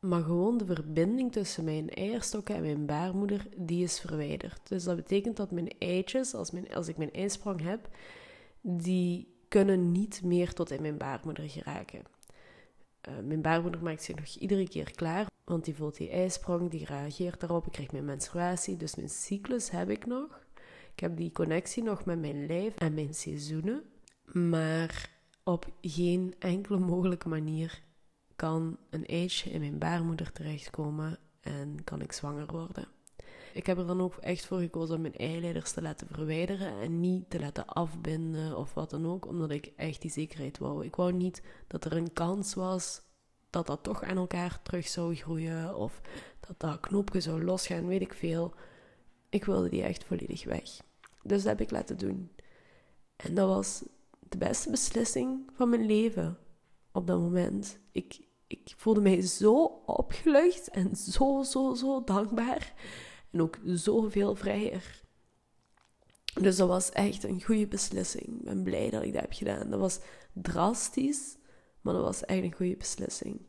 Maar 0.00 0.22
gewoon 0.22 0.58
de 0.58 0.64
verbinding 0.64 1.32
tussen 1.32 1.64
mijn 1.64 1.90
eierstokken 1.90 2.54
en 2.54 2.62
mijn 2.62 2.86
baarmoeder, 2.86 3.46
die 3.56 3.84
is 3.84 4.00
verwijderd. 4.00 4.68
Dus 4.68 4.84
dat 4.84 4.96
betekent 4.96 5.36
dat 5.36 5.50
mijn 5.50 5.78
eitjes, 5.78 6.34
als, 6.34 6.50
mijn, 6.50 6.74
als 6.74 6.88
ik 6.88 6.96
mijn 6.96 7.12
eisprong 7.12 7.60
heb, 7.62 7.88
die 8.60 9.34
kunnen 9.48 9.92
niet 9.92 10.22
meer 10.22 10.52
tot 10.52 10.70
in 10.70 10.82
mijn 10.82 10.98
baarmoeder 10.98 11.48
geraken. 11.48 12.02
Uh, 13.08 13.14
mijn 13.24 13.42
baarmoeder 13.42 13.82
maakt 13.82 14.02
zich 14.02 14.16
nog 14.16 14.26
iedere 14.26 14.68
keer 14.68 14.90
klaar, 14.90 15.26
want 15.44 15.64
die 15.64 15.74
voelt 15.74 15.96
die 15.96 16.10
ijsprong, 16.10 16.70
die 16.70 16.84
reageert 16.84 17.40
daarop, 17.40 17.66
ik 17.66 17.72
krijg 17.72 17.92
mijn 17.92 18.04
menstruatie, 18.04 18.76
dus 18.76 18.94
mijn 18.94 19.08
cyclus 19.08 19.70
heb 19.70 19.90
ik 19.90 20.06
nog. 20.06 20.43
Ik 20.94 21.00
heb 21.00 21.16
die 21.16 21.32
connectie 21.32 21.82
nog 21.82 22.04
met 22.04 22.20
mijn 22.20 22.46
lijf 22.46 22.74
en 22.76 22.94
mijn 22.94 23.14
seizoenen, 23.14 23.82
maar 24.32 25.10
op 25.42 25.66
geen 25.80 26.34
enkele 26.38 26.78
mogelijke 26.78 27.28
manier 27.28 27.82
kan 28.36 28.78
een 28.90 29.06
eitje 29.06 29.50
in 29.50 29.60
mijn 29.60 29.78
baarmoeder 29.78 30.32
terechtkomen 30.32 31.18
en 31.40 31.84
kan 31.84 32.00
ik 32.00 32.12
zwanger 32.12 32.46
worden. 32.46 32.88
Ik 33.52 33.66
heb 33.66 33.78
er 33.78 33.86
dan 33.86 34.00
ook 34.00 34.16
echt 34.16 34.46
voor 34.46 34.58
gekozen 34.58 34.94
om 34.94 35.00
mijn 35.00 35.16
eileiders 35.16 35.72
te 35.72 35.82
laten 35.82 36.06
verwijderen 36.10 36.80
en 36.80 37.00
niet 37.00 37.30
te 37.30 37.40
laten 37.40 37.66
afbinden 37.66 38.56
of 38.56 38.74
wat 38.74 38.90
dan 38.90 39.06
ook, 39.06 39.26
omdat 39.26 39.50
ik 39.50 39.72
echt 39.76 40.00
die 40.00 40.10
zekerheid 40.10 40.58
wou. 40.58 40.84
Ik 40.84 40.96
wou 40.96 41.12
niet 41.12 41.42
dat 41.66 41.84
er 41.84 41.96
een 41.96 42.12
kans 42.12 42.54
was 42.54 43.02
dat 43.50 43.66
dat 43.66 43.82
toch 43.82 44.02
aan 44.02 44.16
elkaar 44.16 44.62
terug 44.62 44.88
zou 44.88 45.14
groeien 45.14 45.76
of 45.76 46.00
dat 46.40 46.60
dat 46.60 46.80
knopje 46.80 47.20
zou 47.20 47.44
losgaan, 47.44 47.86
weet 47.86 48.00
ik 48.00 48.14
veel. 48.14 48.54
Ik 49.34 49.44
wilde 49.44 49.68
die 49.68 49.82
echt 49.82 50.04
volledig 50.04 50.44
weg. 50.44 50.62
Dus 51.22 51.42
dat 51.42 51.58
heb 51.58 51.60
ik 51.60 51.70
laten 51.70 51.98
doen. 51.98 52.30
En 53.16 53.34
dat 53.34 53.48
was 53.48 53.82
de 54.28 54.38
beste 54.38 54.70
beslissing 54.70 55.50
van 55.52 55.68
mijn 55.68 55.86
leven 55.86 56.38
op 56.92 57.06
dat 57.06 57.18
moment. 57.18 57.78
Ik, 57.90 58.20
ik 58.46 58.74
voelde 58.76 59.00
mij 59.00 59.20
zo 59.20 59.64
opgelucht 59.86 60.68
en 60.68 60.96
zo, 60.96 61.42
zo, 61.42 61.74
zo 61.74 62.04
dankbaar. 62.04 62.74
En 63.30 63.42
ook 63.42 63.58
zoveel 63.64 64.34
vrijer. 64.34 65.02
Dus 66.40 66.56
dat 66.56 66.68
was 66.68 66.90
echt 66.90 67.24
een 67.24 67.42
goede 67.42 67.66
beslissing. 67.66 68.26
Ik 68.26 68.44
ben 68.44 68.62
blij 68.62 68.90
dat 68.90 69.02
ik 69.02 69.12
dat 69.12 69.22
heb 69.22 69.32
gedaan. 69.32 69.70
Dat 69.70 69.80
was 69.80 70.00
drastisch, 70.32 71.36
maar 71.80 71.94
dat 71.94 72.02
was 72.02 72.24
echt 72.24 72.42
een 72.42 72.54
goede 72.54 72.76
beslissing. 72.76 73.40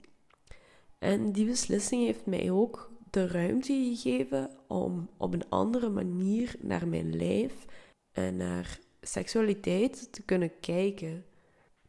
En 1.00 1.32
die 1.32 1.46
beslissing 1.46 2.06
heeft 2.06 2.26
mij 2.26 2.52
ook 2.52 2.94
de 3.16 3.28
ruimte 3.28 3.74
gegeven 3.74 4.50
om 4.68 5.10
op 5.18 5.34
een 5.34 5.50
andere 5.50 5.90
manier 5.90 6.56
naar 6.60 6.88
mijn 6.88 7.16
lijf 7.16 7.66
en 8.12 8.38
naar 8.38 8.80
seksualiteit 9.02 10.14
te 10.14 10.22
kunnen 10.22 10.60
kijken. 10.60 11.26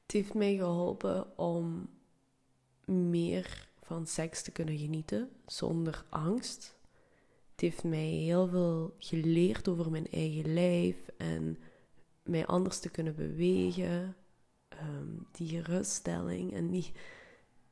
Het 0.02 0.12
heeft 0.12 0.34
mij 0.34 0.56
geholpen 0.56 1.38
om 1.38 1.88
meer 2.84 3.68
van 3.82 4.06
seks 4.06 4.42
te 4.42 4.50
kunnen 4.50 4.78
genieten 4.78 5.30
zonder 5.46 6.04
angst. 6.08 6.76
Het 7.50 7.60
heeft 7.60 7.84
mij 7.84 8.08
heel 8.08 8.48
veel 8.48 8.94
geleerd 8.98 9.68
over 9.68 9.90
mijn 9.90 10.10
eigen 10.10 10.54
lijf 10.54 10.96
en 11.16 11.58
mij 12.22 12.46
anders 12.46 12.78
te 12.78 12.90
kunnen 12.90 13.14
bewegen. 13.14 14.16
Ehm, 14.68 15.08
die 15.32 15.48
geruststelling 15.48 16.54
en 16.54 16.70
die 16.70 16.92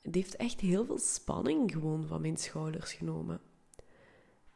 het 0.04 0.14
heeft 0.14 0.37
echt 0.37 0.61
heel 0.61 0.84
veel 0.84 0.99
spanning 0.99 1.73
gewoon 1.73 2.06
van 2.06 2.20
mijn 2.20 2.37
schouders 2.37 2.92
genomen. 2.92 3.40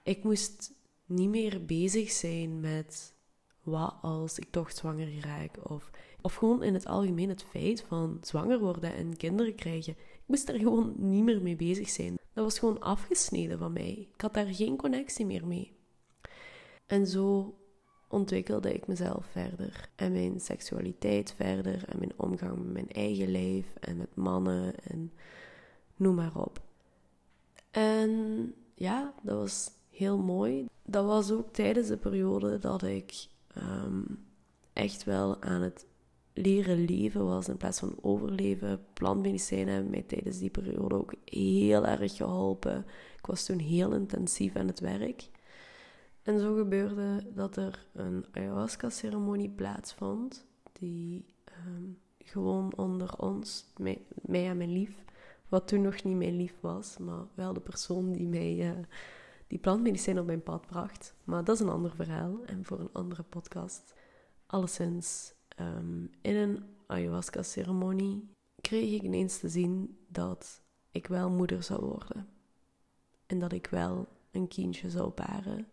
Ik 0.03 0.25
moest 0.25 0.73
niet 1.07 1.29
meer 1.29 1.65
bezig 1.65 2.11
zijn 2.11 2.61
met 2.61 3.15
wat 3.63 3.95
als 4.03 4.39
ik 4.39 4.51
toch 4.51 4.73
zwanger 4.73 5.21
raak? 5.21 5.71
Of, 5.71 5.91
of 6.21 6.35
gewoon 6.35 6.63
in 6.63 6.75
het 6.75 6.87
algemeen 6.87 7.29
het 7.29 7.43
feit 7.43 7.83
van 7.83 8.19
zwanger 8.21 8.59
worden 8.59 8.95
en 8.95 9.17
kinderen 9.17 9.55
krijgen. 9.55 9.93
Ik 9.93 10.23
moest 10.27 10.47
daar 10.47 10.59
gewoon 10.59 10.95
niet 10.97 11.25
meer 11.25 11.43
mee 11.43 11.57
bezig 11.57 11.89
zijn. 11.89 12.19
Dat 12.33 12.45
was 12.45 12.59
gewoon 12.59 12.81
afgesneden 12.81 13.59
van 13.59 13.73
mij. 13.73 14.09
Ik 14.15 14.21
had 14.21 14.35
daar 14.35 14.55
geen 14.55 14.77
connectie 14.77 15.27
meer 15.27 15.47
mee. 15.47 15.77
En 16.87 17.07
zo 17.07 17.55
ontwikkelde 18.09 18.75
ik 18.75 18.87
mezelf 18.87 19.27
verder. 19.31 19.89
En 19.95 20.13
mijn 20.13 20.41
seksualiteit 20.41 21.35
verder. 21.37 21.85
En 21.89 21.99
mijn 21.99 22.13
omgang 22.17 22.57
met 22.57 22.73
mijn 22.73 22.89
eigen 22.89 23.31
leven 23.31 23.81
en 23.81 23.97
met 23.97 24.17
mannen 24.17 24.75
en 24.85 25.13
noem 25.97 26.15
maar 26.15 26.37
op. 26.37 26.61
En 27.71 28.55
ja, 28.75 29.15
dat 29.23 29.37
was 29.37 29.71
heel 29.91 30.19
mooi. 30.19 30.67
Dat 30.85 31.05
was 31.05 31.31
ook 31.31 31.53
tijdens 31.53 31.89
de 31.89 31.97
periode 31.97 32.59
dat 32.59 32.83
ik 32.83 33.27
ehm, 33.55 34.03
echt 34.73 35.05
wel 35.05 35.43
aan 35.43 35.61
het 35.61 35.87
leren 36.33 36.85
leven 36.85 37.25
was 37.25 37.49
in 37.49 37.57
plaats 37.57 37.79
van 37.79 37.97
overleven. 38.01 38.85
Plantmedicijnen 38.93 39.73
hebben 39.75 39.91
mij 39.91 40.03
tijdens 40.03 40.39
die 40.39 40.51
periode 40.51 40.95
ook 40.95 41.15
heel 41.25 41.87
erg 41.87 42.17
geholpen. 42.17 42.87
Ik 43.19 43.27
was 43.27 43.45
toen 43.45 43.59
heel 43.59 43.93
intensief 43.93 44.57
aan 44.57 44.67
het 44.67 44.81
werk. 44.81 45.29
En 46.23 46.41
zo 46.41 46.55
gebeurde 46.57 47.33
dat 47.35 47.57
er 47.57 47.87
een 47.93 48.27
ayahuasca-ceremonie 48.31 49.51
plaatsvond, 49.51 50.47
die 50.73 51.25
ehm, 51.45 51.85
gewoon 52.19 52.77
onder 52.77 53.19
ons, 53.19 53.73
mij, 53.77 54.03
en 54.47 54.57
mijn 54.57 54.73
lief, 54.73 55.05
wat 55.49 55.69
toen 55.69 55.83
nog 55.83 56.03
niet 56.03 56.17
mijn 56.17 56.37
lief 56.37 56.55
was, 56.61 56.99
maar 56.99 57.25
wel 57.35 57.53
de 57.53 57.61
persoon 57.61 58.13
die 58.13 58.27
mij 58.27 58.71
uh, 58.71 58.85
die 59.47 59.59
plantmedicijn 59.59 60.19
op 60.19 60.27
mijn 60.27 60.43
pad 60.43 60.67
bracht. 60.67 61.15
Maar 61.25 61.45
dat 61.45 61.55
is 61.55 61.61
een 61.61 61.69
ander 61.69 61.95
verhaal 61.95 62.45
en 62.45 62.65
voor 62.65 62.81
een 62.81 62.93
andere 62.93 63.23
podcast. 63.23 63.95
Alleszins, 64.47 65.35
um, 65.61 66.11
in 66.21 66.37
een 66.37 66.65
ayahuasca-ceremonie 66.87 68.29
kreeg 68.61 68.93
ik 68.93 69.03
ineens 69.03 69.39
te 69.39 69.49
zien 69.49 69.99
dat 70.09 70.61
ik 70.91 71.07
wel 71.07 71.31
moeder 71.31 71.63
zou 71.63 71.85
worden. 71.85 72.29
En 73.27 73.39
dat 73.39 73.53
ik 73.53 73.67
wel 73.67 74.07
een 74.31 74.49
kindje 74.49 74.91
zou 74.91 75.13
baren 75.15 75.67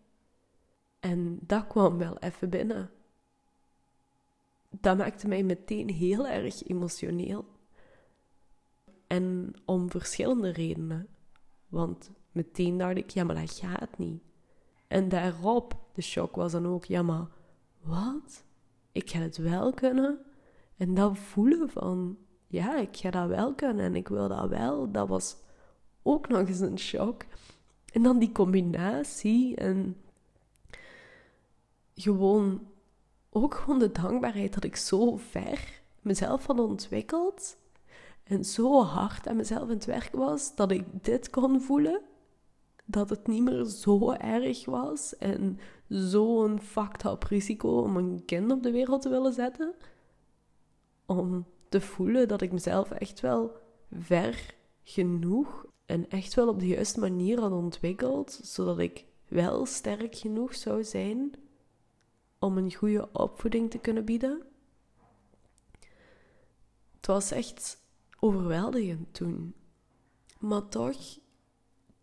en 1.05 1.39
dat 1.41 1.67
kwam 1.67 1.97
wel 1.97 2.17
even 2.17 2.49
binnen. 2.49 2.89
Dat 4.69 4.97
maakte 4.97 5.27
mij 5.27 5.43
meteen 5.43 5.89
heel 5.89 6.27
erg 6.27 6.67
emotioneel. 6.67 7.45
En 9.07 9.53
om 9.65 9.89
verschillende 9.89 10.51
redenen. 10.51 11.07
Want 11.67 12.11
meteen 12.31 12.77
dacht 12.77 12.97
ik, 12.97 13.09
ja, 13.09 13.23
maar 13.23 13.35
dat 13.35 13.51
gaat 13.51 13.97
niet. 13.97 14.21
En 14.87 15.09
daarop, 15.09 15.75
de 15.93 16.01
shock 16.01 16.35
was 16.35 16.51
dan 16.51 16.67
ook, 16.67 16.85
ja, 16.85 17.01
maar 17.01 17.27
wat? 17.81 18.43
Ik 18.91 19.09
ga 19.09 19.19
het 19.19 19.37
wel 19.37 19.73
kunnen? 19.73 20.19
En 20.77 20.93
dat 20.93 21.17
voelen 21.17 21.69
van, 21.69 22.17
ja, 22.47 22.77
ik 22.77 22.97
ga 22.97 23.09
dat 23.09 23.27
wel 23.27 23.53
kunnen 23.53 23.85
en 23.85 23.95
ik 23.95 24.07
wil 24.07 24.27
dat 24.27 24.49
wel, 24.49 24.91
dat 24.91 25.07
was 25.07 25.35
ook 26.03 26.27
nog 26.27 26.47
eens 26.47 26.59
een 26.59 26.79
shock. 26.79 27.25
En 27.91 28.03
dan 28.03 28.19
die 28.19 28.31
combinatie 28.31 29.55
en 29.55 29.97
gewoon 31.95 32.67
ook 33.29 33.53
gewoon 33.53 33.79
de 33.79 33.91
dankbaarheid 33.91 34.53
dat 34.53 34.63
ik 34.63 34.75
zo 34.75 35.17
ver 35.17 35.81
mezelf 36.01 36.45
had 36.45 36.59
ontwikkeld 36.59 37.57
en 38.23 38.45
zo 38.45 38.83
hard 38.83 39.27
aan 39.27 39.35
mezelf 39.35 39.69
in 39.69 39.75
het 39.75 39.85
werk 39.85 40.09
was 40.11 40.55
dat 40.55 40.71
ik 40.71 40.85
dit 41.03 41.29
kon 41.29 41.61
voelen. 41.61 42.01
Dat 42.85 43.09
het 43.09 43.27
niet 43.27 43.43
meer 43.43 43.63
zo 43.63 44.11
erg 44.11 44.65
was 44.65 45.17
en 45.17 45.59
zo'n 45.87 46.59
fucked 46.61 47.05
up 47.05 47.23
risico 47.23 47.81
om 47.81 47.97
een 47.97 48.25
kind 48.25 48.51
op 48.51 48.63
de 48.63 48.71
wereld 48.71 49.01
te 49.01 49.09
willen 49.09 49.33
zetten. 49.33 49.73
Om 51.05 51.45
te 51.69 51.81
voelen 51.81 52.27
dat 52.27 52.41
ik 52.41 52.51
mezelf 52.51 52.91
echt 52.91 53.19
wel 53.19 53.51
ver 53.91 54.55
genoeg 54.83 55.65
en 55.85 56.09
echt 56.09 56.33
wel 56.33 56.47
op 56.47 56.59
de 56.59 56.67
juiste 56.67 56.99
manier 56.99 57.39
had 57.39 57.51
ontwikkeld, 57.51 58.39
zodat 58.43 58.79
ik 58.79 59.05
wel 59.27 59.65
sterk 59.65 60.15
genoeg 60.15 60.55
zou 60.55 60.83
zijn 60.83 61.33
om 62.45 62.57
een 62.57 62.73
goede 62.73 63.11
opvoeding 63.11 63.71
te 63.71 63.77
kunnen 63.77 64.05
bieden. 64.05 64.41
Het 66.95 67.05
was 67.05 67.31
echt 67.31 67.77
overweldigend 68.19 69.13
toen. 69.13 69.53
Maar 70.39 70.67
toch, 70.67 71.19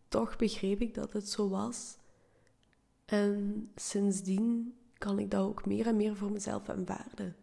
toch 0.09 0.37
begreep 0.37 0.81
ik 0.81 0.95
dat 0.95 1.13
het 1.13 1.29
zo 1.29 1.49
was. 1.49 1.97
En 3.05 3.71
sindsdien 3.75 4.77
kan 4.99 5.19
ik 5.19 5.31
dat 5.31 5.47
ook 5.47 5.67
meer 5.67 5.87
en 5.87 5.97
meer 5.97 6.17
voor 6.17 6.33
mezelf 6.33 6.69
aanvaarden. 6.69 7.37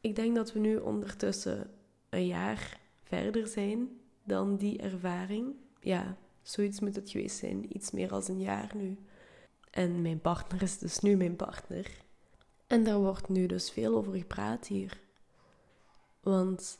Ik 0.00 0.16
denk 0.16 0.36
dat 0.36 0.52
we 0.52 0.58
nu 0.58 0.76
ondertussen 0.76 1.70
een 2.08 2.26
jaar 2.26 2.80
verder 3.02 3.46
zijn 3.46 4.00
dan 4.24 4.56
die 4.56 4.78
ervaring. 4.78 5.54
Ja, 5.80 6.16
zoiets 6.42 6.80
moet 6.80 6.96
het 6.96 7.10
geweest 7.10 7.36
zijn. 7.36 7.76
Iets 7.76 7.90
meer 7.90 8.08
dan 8.08 8.22
een 8.26 8.40
jaar 8.40 8.72
nu. 8.74 8.98
En 9.70 10.02
mijn 10.02 10.20
partner 10.20 10.62
is 10.62 10.78
dus 10.78 10.98
nu 10.98 11.16
mijn 11.16 11.36
partner. 11.36 12.04
En 12.66 12.84
daar 12.84 12.98
wordt 12.98 13.28
nu 13.28 13.46
dus 13.46 13.70
veel 13.70 13.96
over 13.96 14.14
gepraat 14.14 14.66
hier. 14.66 15.00
Want 16.20 16.78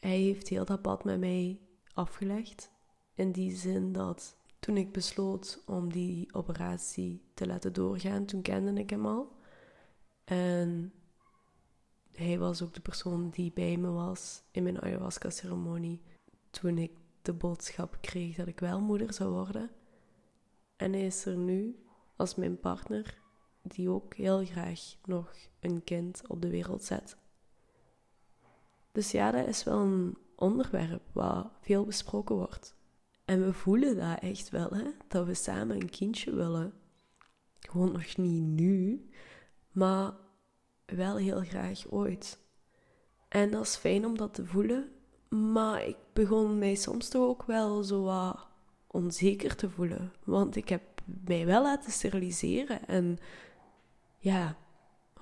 hij 0.00 0.18
heeft 0.18 0.48
heel 0.48 0.64
dat 0.64 0.82
pad 0.82 1.04
met 1.04 1.18
mij 1.18 1.60
afgelegd. 1.94 2.70
In 3.14 3.32
die 3.32 3.56
zin 3.56 3.92
dat 3.92 4.36
toen 4.58 4.76
ik 4.76 4.92
besloot 4.92 5.62
om 5.66 5.92
die 5.92 6.34
operatie 6.34 7.22
te 7.34 7.46
laten 7.46 7.72
doorgaan, 7.72 8.24
toen 8.24 8.42
kende 8.42 8.80
ik 8.80 8.90
hem 8.90 9.06
al. 9.06 9.36
En 10.24 10.92
hij 12.12 12.38
was 12.38 12.62
ook 12.62 12.74
de 12.74 12.80
persoon 12.80 13.30
die 13.30 13.52
bij 13.52 13.76
me 13.76 13.90
was 13.90 14.42
in 14.50 14.62
mijn 14.62 14.80
ayahuasca-ceremonie. 14.80 16.02
Toen 16.50 16.78
ik 16.78 16.92
de 17.22 17.32
boodschap 17.32 17.98
kreeg 18.00 18.36
dat 18.36 18.46
ik 18.46 18.60
wel 18.60 18.80
moeder 18.80 19.12
zou 19.12 19.30
worden. 19.30 19.70
En 20.76 20.92
hij 20.92 21.06
is 21.06 21.24
er 21.24 21.36
nu 21.36 21.82
als 22.16 22.34
mijn 22.34 22.60
partner 22.60 23.18
die 23.62 23.90
ook 23.90 24.14
heel 24.14 24.44
graag 24.44 24.80
nog 25.04 25.32
een 25.60 25.84
kind 25.84 26.22
op 26.26 26.42
de 26.42 26.50
wereld 26.50 26.84
zet. 26.84 27.16
Dus 28.92 29.10
ja, 29.10 29.30
dat 29.30 29.46
is 29.46 29.64
wel 29.64 29.78
een 29.78 30.16
onderwerp 30.36 31.02
waar 31.12 31.50
veel 31.60 31.84
besproken 31.84 32.36
wordt. 32.36 32.76
En 33.24 33.44
we 33.44 33.52
voelen 33.52 33.96
dat 33.96 34.18
echt 34.20 34.50
wel, 34.50 34.70
hè? 34.70 34.90
dat 35.08 35.26
we 35.26 35.34
samen 35.34 35.80
een 35.80 35.90
kindje 35.90 36.34
willen. 36.34 36.72
Gewoon 37.58 37.92
nog 37.92 38.16
niet 38.16 38.42
nu, 38.42 39.08
maar 39.72 40.12
wel 40.84 41.16
heel 41.16 41.40
graag 41.40 41.90
ooit. 41.90 42.38
En 43.28 43.50
dat 43.50 43.62
is 43.62 43.76
fijn 43.76 44.06
om 44.06 44.16
dat 44.16 44.34
te 44.34 44.46
voelen, 44.46 44.92
maar 45.28 45.86
ik 45.86 45.96
begon 46.12 46.58
mij 46.58 46.74
soms 46.74 47.08
toch 47.08 47.28
ook 47.28 47.42
wel 47.42 47.82
zo 47.82 48.02
wat 48.02 48.46
onzeker 48.86 49.56
te 49.56 49.70
voelen. 49.70 50.12
Want 50.24 50.56
ik 50.56 50.68
heb 50.68 50.82
mij 51.04 51.46
wel 51.46 51.62
laten 51.62 51.92
steriliseren 51.92 52.86
en 52.86 53.18
ja, 54.18 54.56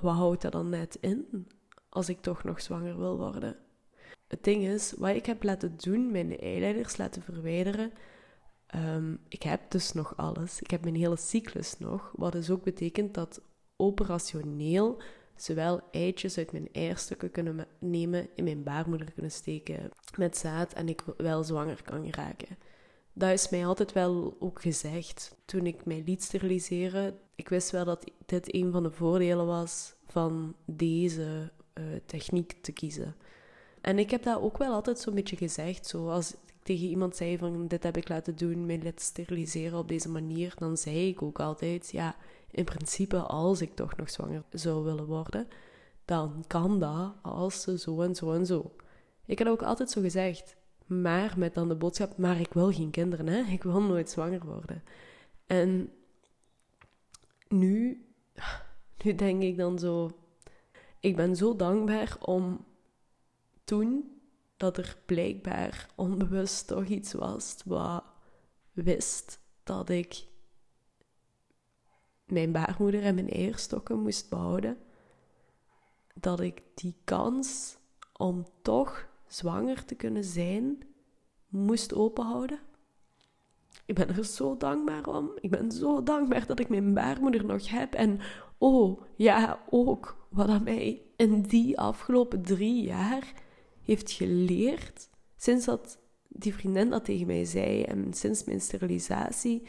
wat 0.01 0.15
houdt 0.15 0.43
dat 0.43 0.53
dan 0.53 0.69
net 0.69 0.99
in 1.01 1.47
als 1.89 2.09
ik 2.09 2.21
toch 2.21 2.45
nog 2.45 2.61
zwanger 2.61 2.99
wil 2.99 3.17
worden? 3.17 3.57
Het 4.29 4.45
ding 4.45 4.65
is, 4.65 4.93
wat 4.97 5.15
ik 5.15 5.27
heb 5.27 5.43
laten 5.43 5.77
doen, 5.77 6.11
mijn 6.11 6.39
eileiders 6.39 6.97
laten 6.97 7.23
verwijderen. 7.23 7.93
Um, 8.75 9.21
ik 9.29 9.43
heb 9.43 9.71
dus 9.71 9.93
nog 9.93 10.17
alles. 10.17 10.61
Ik 10.61 10.71
heb 10.71 10.83
mijn 10.83 10.97
hele 10.97 11.17
cyclus 11.17 11.79
nog. 11.79 12.13
Wat 12.17 12.33
dus 12.33 12.51
ook 12.51 12.63
betekent 12.63 13.15
dat 13.15 13.41
operationeel 13.77 15.01
zowel 15.37 15.81
eitjes 15.91 16.39
uit 16.39 16.53
mijn 16.53 16.69
eierstukken 16.73 17.31
kunnen 17.31 17.67
nemen, 17.79 18.29
in 18.35 18.45
mijn 18.45 18.63
baarmoeder 18.63 19.13
kunnen 19.13 19.33
steken 19.33 19.91
met 20.17 20.37
zaad 20.37 20.73
en 20.73 20.89
ik 20.89 21.03
wel 21.17 21.45
zwanger 21.45 21.83
kan 21.83 22.05
geraken 22.13 22.57
dat 23.19 23.31
is 23.31 23.49
mij 23.49 23.67
altijd 23.67 23.93
wel 23.93 24.37
ook 24.39 24.61
gezegd 24.61 25.37
toen 25.45 25.67
ik 25.67 25.85
mij 25.85 26.03
liet 26.07 26.23
steriliseren. 26.23 27.19
Ik 27.35 27.49
wist 27.49 27.71
wel 27.71 27.85
dat 27.85 28.11
dit 28.27 28.55
een 28.55 28.73
van 28.73 28.83
de 28.83 28.91
voordelen 28.91 29.47
was 29.47 29.95
van 30.07 30.55
deze 30.65 31.51
uh, 31.75 31.85
techniek 32.07 32.53
te 32.61 32.73
kiezen. 32.73 33.17
En 33.81 33.99
ik 33.99 34.11
heb 34.11 34.23
dat 34.23 34.41
ook 34.41 34.59
wel 34.59 34.73
altijd 34.73 34.99
zo'n 34.99 35.15
beetje 35.15 35.37
gezegd. 35.37 35.87
Zo 35.87 36.09
als 36.09 36.33
ik 36.33 36.39
tegen 36.63 36.87
iemand 36.87 37.17
zei 37.17 37.39
van 37.39 37.69
dit 37.69 37.83
heb 37.83 37.97
ik 37.97 38.09
laten 38.09 38.37
doen, 38.37 38.67
mij 38.67 38.83
laten 38.83 39.05
steriliseren 39.05 39.79
op 39.79 39.89
deze 39.89 40.09
manier, 40.09 40.55
dan 40.59 40.77
zei 40.77 41.09
ik 41.09 41.23
ook 41.23 41.41
altijd, 41.41 41.91
ja, 41.91 42.17
in 42.51 42.65
principe 42.65 43.19
als 43.19 43.61
ik 43.61 43.75
toch 43.75 43.97
nog 43.97 44.11
zwanger 44.11 44.43
zou 44.51 44.85
willen 44.85 45.07
worden, 45.07 45.49
dan 46.05 46.45
kan 46.47 46.81
dat 46.81 47.15
als 47.23 47.63
ze 47.63 47.79
zo 47.79 48.01
en 48.01 48.15
zo 48.15 48.33
en 48.33 48.47
zo. 48.47 48.73
Ik 49.25 49.39
heb 49.39 49.49
ook 49.49 49.63
altijd 49.63 49.91
zo 49.91 50.01
gezegd. 50.01 50.57
Maar 50.87 51.35
met 51.37 51.55
dan 51.55 51.69
de 51.69 51.77
boodschap, 51.77 52.19
maar 52.19 52.41
ik 52.41 52.53
wil 52.53 52.73
geen 52.73 52.91
kinderen, 52.91 53.27
hè? 53.27 53.41
ik 53.41 53.63
wil 53.63 53.83
nooit 53.83 54.11
zwanger 54.11 54.45
worden. 54.45 54.83
En 55.47 55.93
nu, 57.49 58.07
nu 59.03 59.15
denk 59.15 59.43
ik 59.43 59.57
dan 59.57 59.79
zo, 59.79 60.11
ik 61.01 61.17
ben 61.17 61.37
zo 61.37 61.57
dankbaar 61.57 62.17
om 62.21 62.65
toen 63.65 64.21
dat 64.57 64.79
er 64.79 64.97
blijkbaar 65.07 65.91
onbewust 65.95 66.67
toch 66.67 66.85
iets 66.85 67.13
was 67.13 67.57
wat 67.65 68.05
wist 68.73 69.41
dat 69.63 69.89
ik 69.89 70.27
mijn 72.25 72.53
baarmoeder 72.53 73.03
en 73.03 73.15
mijn 73.15 73.31
eierstokken 73.31 74.01
moest 74.01 74.29
behouden. 74.29 74.79
dat 76.15 76.41
ik 76.41 76.63
die 76.75 76.97
kans 77.05 77.77
om 78.13 78.47
toch 78.63 79.09
zwanger 79.29 79.85
te 79.85 79.95
kunnen 79.95 80.25
zijn, 80.25 80.79
moest 81.49 81.95
openhouden. 81.95 82.61
Ik 83.87 83.95
ben 83.95 84.09
er 84.09 84.25
zo 84.25 84.57
dankbaar 84.57 85.07
om. 85.07 85.31
Ik 85.41 85.51
ben 85.51 85.73
zo 85.73 86.03
dankbaar 86.03 86.47
dat 86.47 86.61
ik 86.61 86.69
mijn 86.69 86.95
baarmoeder 86.95 87.45
nog 87.45 87.71
heb. 87.71 87.95
En 87.95 88.21
oh, 88.59 89.01
ja, 89.17 89.61
ook 89.71 90.27
wat 90.31 90.49
aan 90.49 90.63
mij 90.63 91.03
in 91.17 91.43
die 91.43 91.79
afgelopen 91.79 92.43
drie 92.43 92.83
jaar 92.83 93.33
heeft 93.83 94.11
geleerd, 94.11 95.09
sinds 95.37 95.65
dat 95.65 95.99
die 96.29 96.55
vriendin 96.55 96.91
dat 96.91 97.05
tegen 97.05 97.27
mij 97.27 97.45
zei 97.45 97.83
en 97.83 98.15
sinds 98.15 98.45
mijn 98.45 98.61
sterilisatie, 98.61 99.63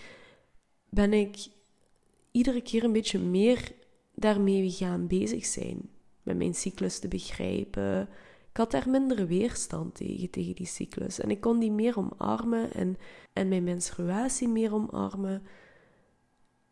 ben 0.89 1.13
ik 1.13 1.47
iedere 2.31 2.61
keer 2.61 2.83
een 2.83 2.91
beetje 2.91 3.19
meer 3.19 3.71
daarmee 4.15 4.71
gaan 4.71 5.07
bezig 5.07 5.45
zijn. 5.45 5.89
Met 6.23 6.37
mijn 6.37 6.55
cyclus 6.55 6.99
te 6.99 7.07
begrijpen. 7.07 8.09
Ik 8.57 8.63
had 8.63 8.71
daar 8.71 8.89
minder 8.89 9.27
weerstand 9.27 9.95
tegen, 9.95 10.29
tegen 10.29 10.55
die 10.55 10.65
cyclus. 10.65 11.19
En 11.19 11.29
ik 11.29 11.41
kon 11.41 11.59
die 11.59 11.71
meer 11.71 11.97
omarmen 11.97 12.73
en, 12.73 12.97
en 13.33 13.47
mijn 13.47 13.63
menstruatie 13.63 14.47
meer 14.47 14.73
omarmen. 14.73 15.43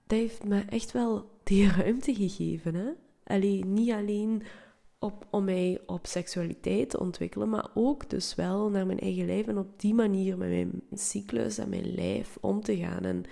Dat 0.07 0.19
heeft 0.19 0.43
me 0.43 0.59
echt 0.69 0.91
wel 0.91 1.29
die 1.43 1.69
ruimte 1.77 2.15
gegeven. 2.15 2.75
Hè? 2.75 2.89
Allee, 3.23 3.65
niet 3.65 3.91
alleen 3.91 4.43
op, 4.99 5.27
om 5.29 5.43
mij 5.43 5.81
op 5.85 6.05
seksualiteit 6.05 6.89
te 6.89 6.99
ontwikkelen, 6.99 7.49
maar 7.49 7.69
ook 7.73 8.09
dus 8.09 8.35
wel 8.35 8.69
naar 8.69 8.85
mijn 8.85 8.99
eigen 8.99 9.25
lijf 9.25 9.47
en 9.47 9.57
op 9.57 9.79
die 9.79 9.93
manier 9.93 10.37
met 10.37 10.49
mijn 10.49 10.81
cyclus 10.93 11.57
en 11.57 11.69
mijn 11.69 11.93
lijf 11.93 12.37
om 12.41 12.61
te 12.61 12.77
gaan. 12.77 13.03
En 13.03 13.23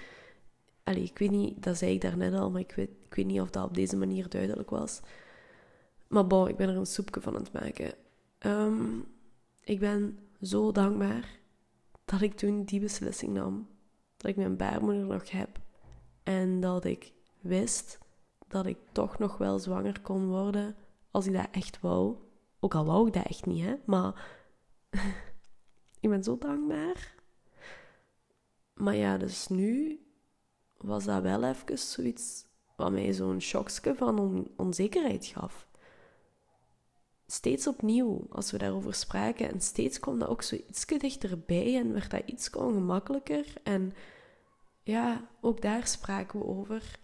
ik 0.97 1.17
weet 1.17 1.31
niet, 1.31 1.63
dat 1.63 1.77
zei 1.77 1.93
ik 1.93 2.01
daarnet 2.01 2.33
al, 2.33 2.51
maar 2.51 2.61
ik 2.61 2.73
weet, 2.75 2.89
ik 3.09 3.15
weet 3.15 3.25
niet 3.25 3.41
of 3.41 3.49
dat 3.49 3.65
op 3.65 3.75
deze 3.75 3.97
manier 3.97 4.29
duidelijk 4.29 4.69
was. 4.69 5.01
Maar 6.07 6.27
bon, 6.27 6.47
ik 6.47 6.55
ben 6.55 6.69
er 6.69 6.77
een 6.77 6.85
soepje 6.85 7.21
van 7.21 7.35
aan 7.35 7.43
het 7.43 7.53
maken. 7.53 8.02
Ehm, 8.43 8.99
ik 9.61 9.79
ben 9.79 10.19
zo 10.41 10.71
dankbaar 10.71 11.39
dat 12.05 12.21
ik 12.21 12.35
toen 12.35 12.63
die 12.63 12.79
beslissing 12.79 13.33
nam. 13.33 13.67
Dat 14.17 14.31
ik 14.31 14.35
mijn 14.35 14.57
baarmoeder 14.57 15.05
nog 15.05 15.31
heb. 15.31 15.59
En 16.23 16.59
dat 16.59 16.85
ik 16.85 17.13
wist 17.41 17.97
dat 18.47 18.65
ik 18.65 18.77
toch 18.91 19.19
nog 19.19 19.37
wel 19.37 19.59
zwanger 19.59 20.01
kon 20.01 20.27
worden 20.27 20.75
als 21.11 21.25
ik 21.25 21.33
dat 21.33 21.47
echt 21.51 21.79
wou. 21.79 22.15
Ook 22.59 22.75
al 22.75 22.85
wou 22.85 23.07
ik 23.07 23.13
dat 23.13 23.25
echt 23.25 23.45
niet, 23.45 23.63
hè. 23.63 23.75
Maar 23.85 24.29
ik 25.99 26.09
ben 26.09 26.23
zo 26.23 26.37
dankbaar. 26.37 27.15
Maar 28.73 28.95
ja, 28.95 29.17
dus 29.17 29.47
nu 29.47 29.99
was 30.77 31.03
dat 31.03 31.21
wel 31.21 31.43
even 31.43 31.79
zoiets 31.79 32.45
wat 32.75 32.91
mij 32.91 33.13
zo'n 33.13 33.41
shockje 33.41 33.95
van 33.95 34.47
onzekerheid 34.55 35.25
gaf. 35.25 35.67
Steeds 37.33 37.67
opnieuw, 37.67 38.27
als 38.29 38.51
we 38.51 38.57
daarover 38.57 38.93
spraken, 38.93 39.51
en 39.51 39.61
steeds 39.61 39.99
kwam 39.99 40.19
dat 40.19 40.27
ook 40.27 40.41
zo 40.41 40.55
iets 40.55 40.85
dichterbij 40.85 41.77
en 41.79 41.93
werd 41.93 42.11
dat 42.11 42.21
iets 42.25 42.49
ongemakkelijker. 42.49 43.53
En 43.63 43.93
ja, 44.83 45.29
ook 45.41 45.61
daar 45.61 45.87
spraken 45.87 46.39
we 46.39 46.45
over. 46.45 46.99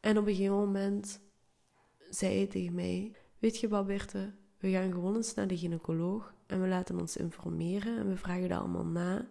En 0.00 0.18
op 0.18 0.26
een 0.26 0.34
gegeven 0.34 0.56
moment 0.56 1.20
zei 2.10 2.36
hij 2.36 2.46
tegen 2.46 2.74
mij: 2.74 3.16
Weet 3.38 3.58
je 3.58 3.68
wat, 3.68 3.86
Berthe? 3.86 4.32
We 4.58 4.70
gaan 4.70 4.92
gewoon 4.92 5.16
eens 5.16 5.34
naar 5.34 5.46
de 5.46 5.58
gynaecoloog 5.58 6.34
en 6.46 6.60
we 6.60 6.68
laten 6.68 7.00
ons 7.00 7.16
informeren 7.16 7.98
en 7.98 8.08
we 8.08 8.16
vragen 8.16 8.48
dat 8.48 8.58
allemaal 8.58 8.86
na. 8.86 9.28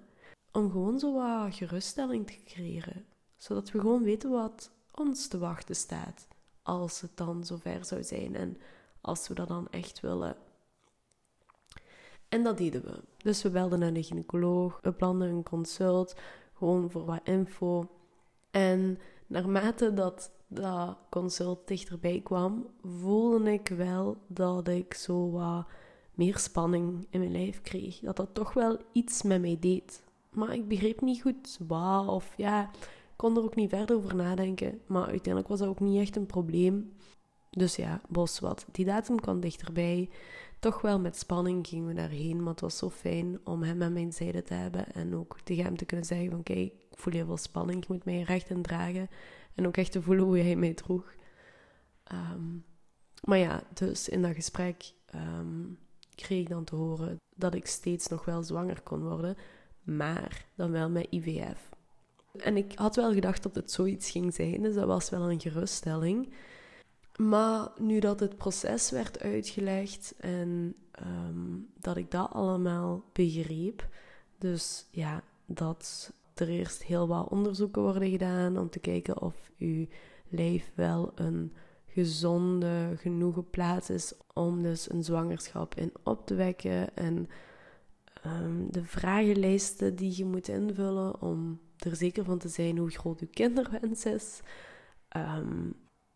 Om 0.52 0.72
gewoon 0.72 1.00
zo 1.00 1.14
wat 1.14 1.56
geruststelling 1.56 2.28
te 2.28 2.44
creëren. 2.46 3.06
Zodat 3.38 3.72
we 3.72 3.80
gewoon 3.80 4.04
weten 4.04 4.30
wat 4.30 4.72
ons 4.92 5.28
te 5.28 5.38
wachten 5.38 5.76
staat. 5.76 6.28
Als 6.62 7.02
het 7.02 7.18
dan 7.18 7.46
zover 7.46 7.86
zou 7.86 8.04
zijn 8.04 8.36
en 8.36 8.58
als 9.02 9.28
we 9.28 9.34
dat 9.34 9.48
dan 9.48 9.68
echt 9.70 10.00
willen. 10.00 10.36
En 12.30 12.44
dat 12.44 12.58
deden 12.58 12.82
we. 12.82 13.04
Dus 13.18 13.42
we 13.42 13.50
belden 13.50 13.80
naar 13.80 13.94
de 13.94 14.04
gynaecoloog, 14.04 14.80
we 14.82 14.92
planden 14.92 15.30
een 15.30 15.44
consult, 15.44 16.16
gewoon 16.54 16.92
voor 16.92 17.06
wat 17.06 17.22
info. 17.24 17.88
En 18.52 19.00
naarmate 19.28 19.94
dat 19.94 20.32
dat 20.48 20.98
consult 21.10 21.68
dichterbij 21.68 22.22
kwam, 22.24 22.68
voelde 22.84 23.52
ik 23.52 23.68
wel 23.68 24.18
dat 24.28 24.68
ik 24.68 24.94
zo 24.94 25.32
wat 25.32 25.66
meer 26.16 26.38
spanning 26.38 27.08
in 27.10 27.20
mijn 27.20 27.32
lijf 27.32 27.62
kreeg. 27.62 28.00
Dat 28.00 28.16
dat 28.16 28.34
toch 28.34 28.54
wel 28.54 28.78
iets 28.92 29.22
met 29.22 29.42
mij 29.42 29.58
deed. 29.60 30.04
Maar 30.30 30.54
ik 30.54 30.68
begreep 30.68 31.02
niet 31.02 31.22
goed 31.22 31.60
wat 31.68 32.08
of 32.08 32.34
ja, 32.38 32.70
ik 32.74 32.88
kon 33.16 33.38
er 33.38 33.44
ook 33.44 33.56
niet 33.56 33.70
verder 33.70 33.96
over 33.96 34.16
nadenken. 34.16 34.82
Maar 34.86 35.06
uiteindelijk 35.06 35.48
was 35.48 35.60
dat 35.60 35.68
ook 35.68 35.80
niet 35.80 36.02
echt 36.02 36.16
een 36.16 36.26
probleem. 36.26 36.94
Dus 37.58 37.76
ja, 37.76 38.02
bos 38.08 38.40
wat. 38.40 38.66
Die 38.72 38.86
datum 38.86 39.20
kwam 39.20 39.40
dichterbij. 39.40 40.10
Toch 40.60 40.82
wel 40.82 41.00
met 41.00 41.18
spanning 41.18 41.68
gingen 41.68 41.88
we 41.88 41.94
daarheen, 41.94 42.44
maar 42.44 42.52
het 42.52 42.62
was 42.62 42.78
zo 42.78 42.90
fijn 42.90 43.40
om 43.44 43.64
hem 43.64 43.84
aan 43.84 43.94
mijn 43.94 44.14
zijde 44.14 44.44
te 44.44 44.54
hebben 44.54 44.94
en 44.94 45.16
ook 45.16 45.38
tegen 45.44 45.64
hem 45.64 45.78
te 45.78 45.86
kunnen 45.86 46.06
zeggen 46.06 46.30
van 46.30 46.44
kijk, 46.44 46.58
ik 46.58 46.98
voel 47.00 47.14
heel 47.14 47.26
veel 47.26 47.38
spanning, 47.38 47.86
je 47.88 47.94
moet 47.94 48.06
mij 48.06 48.22
recht 48.22 48.50
in 48.50 48.62
dragen. 48.62 49.10
En 49.56 49.68
ook 49.68 49.78
echt 49.78 49.92
te 49.92 50.02
voelen 50.02 50.26
hoe 50.26 50.40
hij 50.40 50.56
mij 50.56 50.74
droeg. 50.74 51.14
Ehm, 52.04 52.58
maar 53.24 53.38
ja, 53.38 53.64
dus 53.74 54.10
in 54.10 54.22
dat 54.22 54.36
gesprek 54.36 54.94
um, 55.16 55.78
kreeg 56.16 56.42
ik 56.42 56.50
dan 56.50 56.64
te 56.64 56.76
horen 56.76 57.18
dat 57.36 57.54
ik 57.54 57.68
steeds 57.68 58.08
nog 58.08 58.26
wel 58.26 58.44
zwanger 58.44 58.82
kon 58.82 59.04
worden, 59.04 59.38
maar 59.84 60.46
dan 60.56 60.72
wel 60.72 60.90
met 60.90 61.08
IVF. 61.10 61.70
En 62.38 62.58
ik 62.58 62.72
had 62.76 62.96
wel 62.96 63.14
gedacht 63.14 63.44
dat 63.44 63.56
het 63.56 63.72
zoiets 63.72 64.12
ging 64.12 64.34
zijn, 64.34 64.62
dus 64.62 64.74
dat 64.76 64.88
was 64.88 65.10
wel 65.10 65.32
een 65.32 65.40
geruststelling. 65.40 66.34
Maar 67.30 67.72
nu 67.78 68.00
dat 68.00 68.20
het 68.20 68.38
proces 68.38 68.90
werd 68.90 69.20
uitgelegd 69.20 70.14
en 70.18 70.76
ehm, 70.92 71.58
dat 71.80 71.98
ik 71.98 72.12
dat 72.12 72.32
allemaal 72.32 73.04
begreep, 73.14 73.88
dus 74.38 74.88
ja, 74.92 75.24
dat 75.46 76.14
er 76.34 76.50
eerst 76.50 76.84
heel 76.84 77.08
wat 77.08 77.30
onderzoeken 77.30 77.82
worden 77.82 78.10
gedaan 78.10 78.58
om 78.58 78.70
te 78.70 78.80
kijken 78.80 79.22
of 79.22 79.52
uw 79.58 79.86
lijf 80.30 80.72
wel 80.76 81.12
een 81.16 81.54
gezonde, 81.86 82.94
genoegen 82.98 83.50
plaats 83.50 83.90
is 83.90 84.14
om 84.34 84.62
dus 84.62 84.92
een 84.92 85.04
zwangerschap 85.04 85.76
in 85.76 85.92
op 86.04 86.26
te 86.28 86.36
wekken. 86.36 86.96
En 86.96 87.30
um, 88.26 88.72
de 88.72 88.86
vragenlijsten 88.86 89.96
die 89.96 90.18
je 90.18 90.26
moet 90.26 90.48
invullen 90.48 91.22
om 91.22 91.60
er 91.78 91.96
zeker 91.96 92.24
van 92.24 92.38
te 92.38 92.50
zijn 92.50 92.78
hoe 92.78 92.90
groot 92.90 93.20
uw 93.20 93.30
kinderwens 93.32 94.06
is. 94.06 94.40
Ehm, 95.08 95.70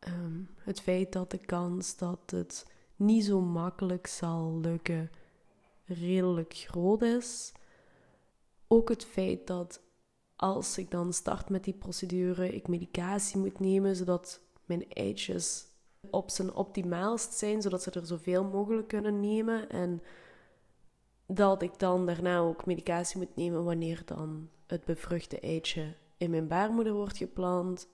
ehm, 0.05 0.41
het 0.57 0.81
feit 0.81 1.11
dat 1.11 1.31
de 1.31 1.37
kans 1.37 1.97
dat 1.97 2.19
het 2.25 2.65
niet 2.95 3.25
zo 3.25 3.41
makkelijk 3.41 4.07
zal 4.07 4.59
lukken 4.59 5.11
redelijk 5.85 6.53
groot 6.53 7.01
is. 7.01 7.51
Ook 8.67 8.89
het 8.89 9.05
feit 9.05 9.47
dat 9.47 9.81
als 10.35 10.77
ik 10.77 10.91
dan 10.91 11.13
start 11.13 11.49
met 11.49 11.63
die 11.63 11.73
procedure, 11.73 12.55
ik 12.55 12.67
medicatie 12.67 13.37
moet 13.37 13.59
nemen 13.59 13.95
zodat 13.95 14.41
mijn 14.65 14.89
eitjes 14.89 15.65
op 16.09 16.29
zijn 16.29 16.53
optimaalst 16.53 17.33
zijn, 17.33 17.61
zodat 17.61 17.83
ze 17.83 17.91
er 17.91 18.05
zoveel 18.05 18.43
mogelijk 18.43 18.87
kunnen 18.87 19.19
nemen. 19.19 19.69
En 19.69 20.01
dat 21.27 21.61
ik 21.61 21.79
dan 21.79 22.05
daarna 22.05 22.39
ook 22.39 22.65
medicatie 22.65 23.17
moet 23.17 23.35
nemen 23.35 23.63
wanneer 23.63 24.01
dan 24.05 24.49
het 24.67 24.85
bevruchte 24.85 25.39
eitje 25.39 25.93
in 26.17 26.29
mijn 26.29 26.47
baarmoeder 26.47 26.93
wordt 26.93 27.17
geplant. 27.17 27.87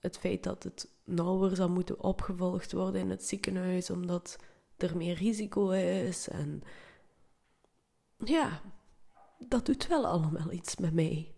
Het 0.00 0.18
feit 0.18 0.42
dat 0.42 0.62
het 0.62 0.88
nauwer 1.06 1.56
zal 1.56 1.68
moeten 1.68 2.02
opgevolgd 2.02 2.72
worden 2.72 3.00
in 3.00 3.10
het 3.10 3.24
ziekenhuis, 3.24 3.90
omdat 3.90 4.38
er 4.76 4.96
meer 4.96 5.14
risico 5.14 5.70
is. 5.70 6.28
En 6.28 6.62
ja, 8.16 8.60
dat 9.48 9.66
doet 9.66 9.86
wel 9.86 10.06
allemaal 10.06 10.52
iets 10.52 10.76
met 10.76 10.92
mij 10.92 11.36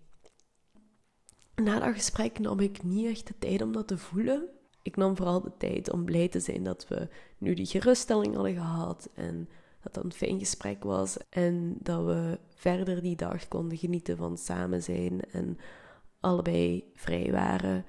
na 1.59 1.79
dat 1.79 1.95
gesprek 1.95 2.39
nam 2.39 2.61
ik 2.61 2.83
niet 2.83 3.07
echt 3.07 3.27
de 3.27 3.35
tijd 3.39 3.63
om 3.63 3.73
dat 3.73 3.89
te 3.89 3.99
voelen. 3.99 4.49
Ik 4.83 4.97
nam 4.97 5.17
vooral 5.17 5.41
de 5.41 5.53
tijd 5.59 5.93
om 5.93 6.05
blij 6.05 6.29
te 6.29 6.41
zijn 6.41 6.65
dat 6.65 6.89
we 6.89 7.09
nu 7.39 7.55
die 7.55 7.67
geruststelling 7.67 8.35
hadden 8.35 8.55
gehad 8.55 9.09
en 9.15 9.49
dat 9.83 9.95
dat 9.95 10.05
een 10.05 10.13
fijn 10.13 10.39
gesprek 10.39 10.85
was 10.85 11.17
en 11.29 11.77
dat 11.81 12.05
we 12.05 12.39
verder 12.55 13.03
die 13.03 13.17
dag 13.17 13.49
konden 13.49 13.79
genieten 13.79 14.17
van 14.17 14.39
samen 14.39 14.83
zijn 14.83 15.21
en 15.33 15.59
allebei 16.21 16.91
vrij 16.95 17.33
waren. 17.33 17.85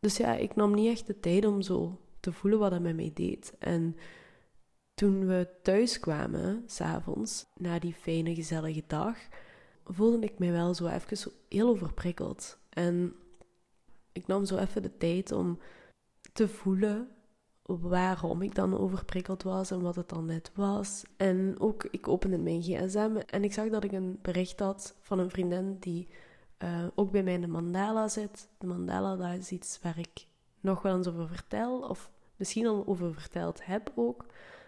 Dus 0.00 0.16
ja, 0.16 0.34
ik 0.34 0.54
nam 0.54 0.74
niet 0.74 0.88
echt 0.88 1.06
de 1.06 1.20
tijd 1.20 1.44
om 1.44 1.62
zo 1.62 2.00
te 2.20 2.32
voelen 2.32 2.58
wat 2.58 2.70
dat 2.70 2.80
met 2.80 2.96
mij 2.96 3.10
deed. 3.14 3.54
En 3.58 3.96
toen 4.94 5.26
we 5.26 5.48
thuis 5.62 6.00
kwamen, 6.00 6.62
s'avonds, 6.66 7.46
na 7.56 7.78
die 7.78 7.94
fijne, 7.94 8.34
gezellige 8.34 8.84
dag, 8.86 9.16
voelde 9.84 10.26
ik 10.26 10.38
mij 10.38 10.52
wel 10.52 10.74
zo 10.74 10.86
even 10.86 11.16
zo 11.16 11.30
heel 11.48 11.68
overprikkeld. 11.68 12.58
En 12.68 13.14
ik 14.12 14.26
nam 14.26 14.44
zo 14.44 14.56
even 14.56 14.82
de 14.82 14.96
tijd 14.96 15.32
om 15.32 15.58
te 16.32 16.48
voelen 16.48 17.08
waarom 17.76 18.42
ik 18.42 18.54
dan 18.54 18.78
overprikkeld 18.78 19.42
was 19.42 19.70
en 19.70 19.80
wat 19.80 19.96
het 19.96 20.08
dan 20.08 20.24
net 20.24 20.50
was. 20.54 21.04
En 21.16 21.54
ook, 21.58 21.84
ik 21.90 22.08
opende 22.08 22.38
mijn 22.38 22.62
gsm 22.62 23.16
en 23.26 23.44
ik 23.44 23.52
zag 23.52 23.68
dat 23.68 23.84
ik 23.84 23.92
een 23.92 24.18
bericht 24.22 24.60
had 24.60 24.94
van 25.00 25.18
een 25.18 25.30
vriendin 25.30 25.76
die 25.80 26.08
uh, 26.58 26.86
ook 26.94 27.10
bij 27.10 27.22
mij 27.22 27.40
de 27.40 27.46
mandala 27.46 28.08
zit. 28.08 28.48
De 28.58 28.66
mandala, 28.66 29.16
dat 29.16 29.38
is 29.38 29.50
iets 29.50 29.78
waar 29.82 29.98
ik 29.98 30.26
nog 30.60 30.82
wel 30.82 30.96
eens 30.96 31.08
over 31.08 31.28
vertel, 31.28 31.80
of 31.80 32.10
misschien 32.36 32.66
al 32.66 32.86
over 32.86 33.14
verteld 33.14 33.64
heb 33.64 33.92
ook. 33.94 34.26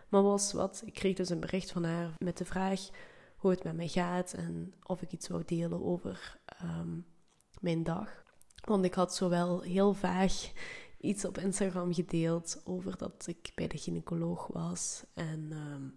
Maar 0.08 0.22
was 0.22 0.52
wat, 0.52 0.82
ik 0.84 0.94
kreeg 0.94 1.16
dus 1.16 1.28
een 1.28 1.40
bericht 1.40 1.70
van 1.70 1.84
haar 1.84 2.14
met 2.18 2.38
de 2.38 2.44
vraag 2.44 2.88
hoe 3.36 3.50
het 3.50 3.64
met 3.64 3.76
mij 3.76 3.88
gaat 3.88 4.32
en 4.32 4.74
of 4.82 5.02
ik 5.02 5.12
iets 5.12 5.28
wou 5.28 5.42
delen 5.46 5.84
over 5.84 6.38
ehm, 6.44 6.98
mijn 7.60 7.82
dag. 7.82 8.22
Want 8.64 8.84
ik 8.84 8.94
had 8.94 9.14
zowel 9.14 9.60
heel 9.60 9.94
vaag 9.94 10.52
iets 11.00 11.24
op 11.24 11.38
Instagram 11.38 11.94
gedeeld 11.94 12.60
over 12.64 12.96
dat 12.96 13.24
ik 13.26 13.52
bij 13.54 13.66
de 13.66 13.78
gynaecoloog 13.78 14.46
was. 14.46 15.04
En 15.14 15.48
ehm, 15.50 15.88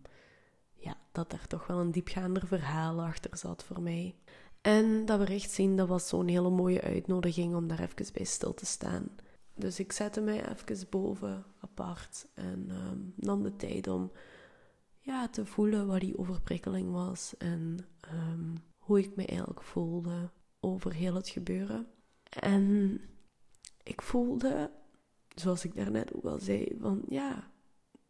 ja, 0.74 0.98
dat 1.12 1.34
er 1.34 1.48
toch 1.48 1.68
wel 1.68 1.80
een 1.80 1.92
diepgaander 1.92 2.48
verhaal 2.48 3.02
achter 3.02 3.38
zat 3.38 3.64
voor 3.64 3.82
mij. 3.82 4.16
En 4.64 5.06
dat 5.06 5.20
bericht 5.20 5.52
zien, 5.52 5.76
dat 5.76 5.88
was 5.88 6.08
zo'n 6.08 6.28
hele 6.28 6.50
mooie 6.50 6.82
uitnodiging 6.82 7.56
om 7.56 7.68
daar 7.68 7.80
even 7.80 8.14
bij 8.14 8.24
stil 8.24 8.54
te 8.54 8.66
staan. 8.66 9.08
Dus 9.56 9.80
ik 9.80 9.92
zette 9.92 10.22
mij 10.22 10.50
even 10.50 10.90
boven, 10.90 11.46
apart, 11.60 12.28
en 12.34 12.70
um, 12.70 13.14
nam 13.16 13.44
de 13.44 13.56
tijd 13.56 13.88
om 13.88 14.12
ja, 15.00 15.30
te 15.30 15.46
voelen 15.46 15.88
wat 15.88 16.00
die 16.00 16.18
overprikkeling 16.18 16.92
was 16.92 17.38
en 17.38 17.78
ehm, 18.00 18.56
hoe 18.78 19.00
ik 19.00 19.16
me 19.16 19.26
eigenlijk 19.26 19.62
voelde 19.62 20.32
over 20.60 20.94
heel 20.94 21.16
het 21.16 21.30
gebeuren. 21.30 21.88
En 22.40 23.00
ik 23.84 24.02
voelde, 24.02 24.72
zoals 25.36 25.66
ik 25.66 25.76
daarnet 25.76 26.14
ook 26.14 26.26
al 26.26 26.40
zei, 26.40 26.76
van 26.80 27.02
ja, 27.10 27.52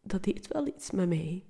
dat 0.02 0.24
deed 0.24 0.48
wel 0.48 0.68
iets 0.68 0.92
met 0.92 1.08
mij. 1.08 1.46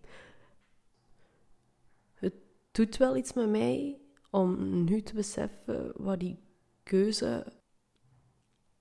Het 2.14 2.34
doet 2.72 2.98
wel 2.98 3.16
iets 3.16 3.34
met 3.34 3.50
mij 3.50 3.98
om 4.34 4.84
nu 4.84 5.02
te 5.02 5.14
beseffen 5.14 5.92
wat 5.96 6.20
die 6.20 6.40
keuze. 6.84 7.54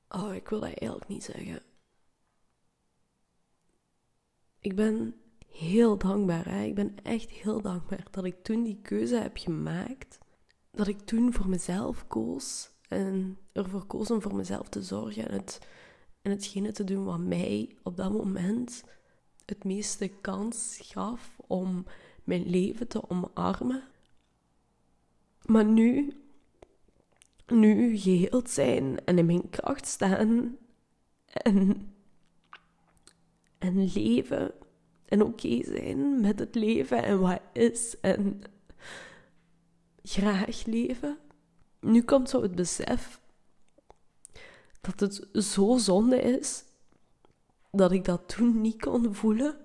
Oh, 0.09 0.35
ik 0.35 0.49
wil 0.49 0.61
dat 0.61 0.69
eigenlijk 0.69 1.09
niet 1.09 1.25
zeggen. 1.25 1.63
Ik 4.61 4.77
ben 4.77 5.15
heel 5.47 5.99
dankbaar. 5.99 6.49
Hè? 6.49 6.63
Ik 6.63 6.75
ben 6.75 6.95
echt 7.03 7.31
heel 7.31 7.61
dankbaar 7.61 8.07
dat 8.11 8.25
ik 8.25 8.43
toen 8.43 8.63
die 8.63 8.81
keuze 8.83 9.17
heb 9.17 9.37
gemaakt. 9.37 10.19
Dat 10.71 10.87
ik 10.87 11.01
toen 11.01 11.33
voor 11.33 11.49
mezelf 11.49 12.07
koos 12.07 12.71
en 12.89 13.39
ervoor 13.53 13.85
koos 13.85 14.11
om 14.11 14.23
voor 14.23 14.35
mezelf 14.35 14.69
te 14.69 14.83
zorgen 14.83 15.29
en, 15.29 15.35
het, 15.35 15.67
en 16.23 16.31
hetgene 16.31 16.73
te 16.73 16.85
doen 16.85 17.05
wat 17.05 17.21
mij 17.21 17.77
op 17.83 17.97
dat 17.97 18.13
moment 18.13 18.85
het 19.47 19.65
meeste 19.65 20.09
kans 20.09 20.79
gaf 20.83 21.37
om 21.47 21.87
mijn 22.25 22.47
leven 22.47 22.89
te 22.89 23.11
omarmen. 23.11 23.91
Maar 25.47 25.65
nu, 25.65 26.13
nu 27.47 27.97
geheeld 27.97 28.51
zijn 28.51 29.05
en 29.05 29.19
in 29.19 29.27
mijn 29.27 29.51
kracht 29.51 29.87
staan 29.87 30.59
en, 31.27 31.93
en 33.59 33.93
leven 33.93 34.55
en 35.05 35.23
oké 35.23 35.63
zijn 35.65 36.21
met 36.21 36.39
het 36.39 36.55
leven 36.55 37.03
en 37.03 37.21
wat 37.21 37.41
is 37.53 38.01
en 38.01 38.43
graag 40.03 40.65
leven. 40.65 41.19
Nu 41.81 42.03
komt 42.03 42.29
zo 42.29 42.43
het 42.43 42.55
besef 42.55 43.21
dat 44.81 45.01
het 45.01 45.45
zo 45.45 45.77
zonde 45.77 46.21
is 46.21 46.65
dat 47.71 47.93
ik 47.93 48.05
dat 48.05 48.29
toen 48.29 48.61
niet 48.61 48.81
kon 48.81 49.15
voelen. 49.15 49.57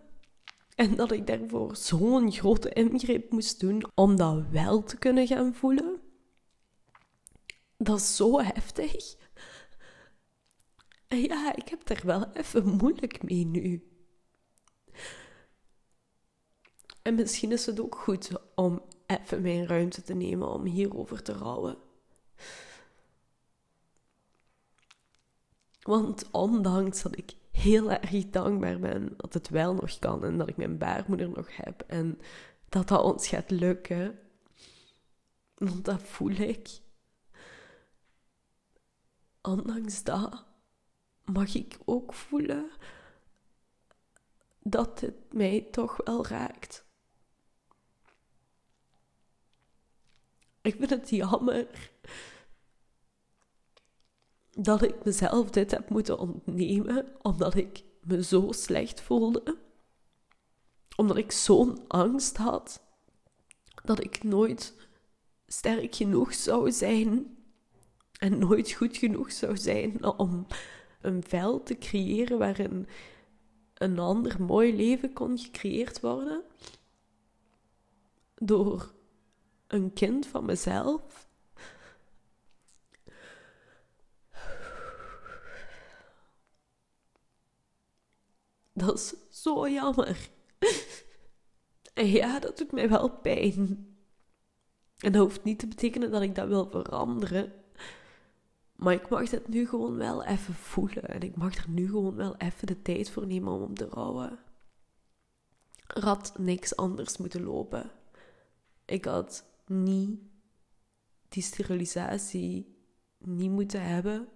En 0.77 0.95
dat 0.95 1.11
ik 1.11 1.27
daarvoor 1.27 1.75
zo'n 1.75 2.31
grote 2.31 2.73
ingreep 2.73 3.31
moest 3.31 3.59
doen 3.59 3.91
om 3.95 4.15
dat 4.15 4.47
wel 4.49 4.83
te 4.83 4.97
kunnen 4.97 5.27
gaan 5.27 5.53
voelen. 5.53 6.01
Dat 7.77 7.99
is 7.99 8.15
zo 8.15 8.41
heftig. 8.41 9.15
En 11.07 11.21
ja, 11.21 11.55
ik 11.55 11.69
heb 11.69 11.89
er 11.89 12.05
wel 12.05 12.31
even 12.31 12.67
moeilijk 12.67 13.23
mee 13.23 13.45
nu. 13.45 13.91
En 17.01 17.15
misschien 17.15 17.51
is 17.51 17.65
het 17.65 17.79
ook 17.79 17.95
goed 17.95 18.31
om 18.55 18.81
even 19.05 19.41
mijn 19.41 19.67
ruimte 19.67 20.03
te 20.03 20.13
nemen 20.13 20.53
om 20.53 20.65
hierover 20.65 21.23
te 21.23 21.33
rouwen. 21.33 21.77
Want 25.81 26.31
ondanks 26.31 27.01
dat 27.01 27.17
ik 27.17 27.33
heel 27.67 27.91
erg 27.91 28.29
dankbaar 28.29 28.79
ben 28.79 29.13
dat 29.17 29.33
het 29.33 29.49
wel 29.49 29.73
nog 29.73 29.99
kan 29.99 30.23
en 30.23 30.37
dat 30.37 30.49
ik 30.49 30.57
mijn 30.57 30.77
baarmoeder 30.77 31.29
nog 31.29 31.55
heb 31.55 31.83
en 31.87 32.19
dat 32.69 32.87
dat 32.87 33.03
ons 33.03 33.27
gaat 33.27 33.49
lukken, 33.49 34.19
want 35.55 35.85
dat 35.85 36.01
voel 36.01 36.31
ik. 36.31 36.69
Ondanks 39.41 40.03
dat 40.03 40.45
mag 41.25 41.55
ik 41.55 41.77
ook 41.85 42.13
voelen 42.13 42.69
dat 44.59 44.99
het 44.99 45.33
mij 45.33 45.67
toch 45.71 45.97
wel 46.03 46.25
raakt. 46.27 46.85
Ik 50.61 50.75
vind 50.75 50.89
het 50.89 51.09
jammer 51.09 51.67
dat 54.57 54.81
ik 54.81 55.03
mezelf 55.03 55.49
dit 55.49 55.71
heb 55.71 55.89
moeten 55.89 56.19
ontnemen, 56.19 57.05
omdat 57.21 57.55
ik 57.55 57.83
me 58.01 58.23
zo 58.23 58.51
slecht 58.51 59.01
voelde. 59.01 59.57
Omdat 60.95 61.17
ik 61.17 61.31
zo'n 61.31 61.87
angst 61.87 62.37
had 62.37 62.81
dat 63.83 64.03
ik 64.03 64.23
nooit 64.23 64.73
sterk 65.47 65.95
genoeg 65.95 66.33
zou 66.33 66.71
zijn 66.71 67.37
en 68.19 68.39
nooit 68.39 68.71
goed 68.71 68.97
genoeg 68.97 69.31
zou 69.31 69.57
zijn 69.57 70.05
om 70.05 70.47
een 71.01 71.23
veld 71.23 71.65
te 71.65 71.77
creëren 71.77 72.37
waarin 72.37 72.87
een 73.73 73.99
ander 73.99 74.41
mooi 74.41 74.75
leven 74.75 75.13
kon 75.13 75.37
gecreëerd 75.37 75.99
worden 75.99 76.43
door 78.35 78.93
een 79.67 79.93
kind 79.93 80.27
van 80.27 80.45
mezelf. 80.45 81.26
Dat 88.77 88.97
is 88.97 89.13
zo 89.43 89.69
jammer. 89.69 90.29
En 91.93 92.07
ja, 92.07 92.39
dat 92.39 92.57
doet 92.57 92.71
mij 92.71 92.89
wel 92.89 93.09
pijn. 93.09 93.87
En 94.97 95.11
dat 95.11 95.21
hoeft 95.21 95.43
niet 95.43 95.59
te 95.59 95.67
betekenen 95.67 96.11
dat 96.11 96.21
ik 96.21 96.35
dat 96.35 96.47
wil 96.47 96.69
veranderen. 96.69 97.53
Maar 98.75 98.93
ik 98.93 99.09
mag 99.09 99.31
het 99.31 99.47
nu 99.47 99.67
gewoon 99.67 99.95
wel 99.95 100.23
even 100.23 100.53
voelen. 100.53 101.03
En 101.03 101.21
ik 101.21 101.35
mag 101.35 101.55
er 101.55 101.69
nu 101.69 101.87
gewoon 101.87 102.15
wel 102.15 102.35
even 102.37 102.67
de 102.67 102.81
tijd 102.81 103.09
voor 103.09 103.27
nemen 103.27 103.53
om 103.53 103.73
te 103.73 103.85
rouwen. 103.85 104.39
Er 105.87 106.03
had 106.03 106.33
niks 106.37 106.75
anders 106.75 107.17
moeten 107.17 107.43
lopen. 107.43 107.91
Ik 108.85 109.05
had 109.05 109.45
niet 109.65 110.19
die 111.29 111.43
sterilisatie 111.43 112.75
niet 113.17 113.51
moeten 113.51 113.81
hebben. 113.81 114.27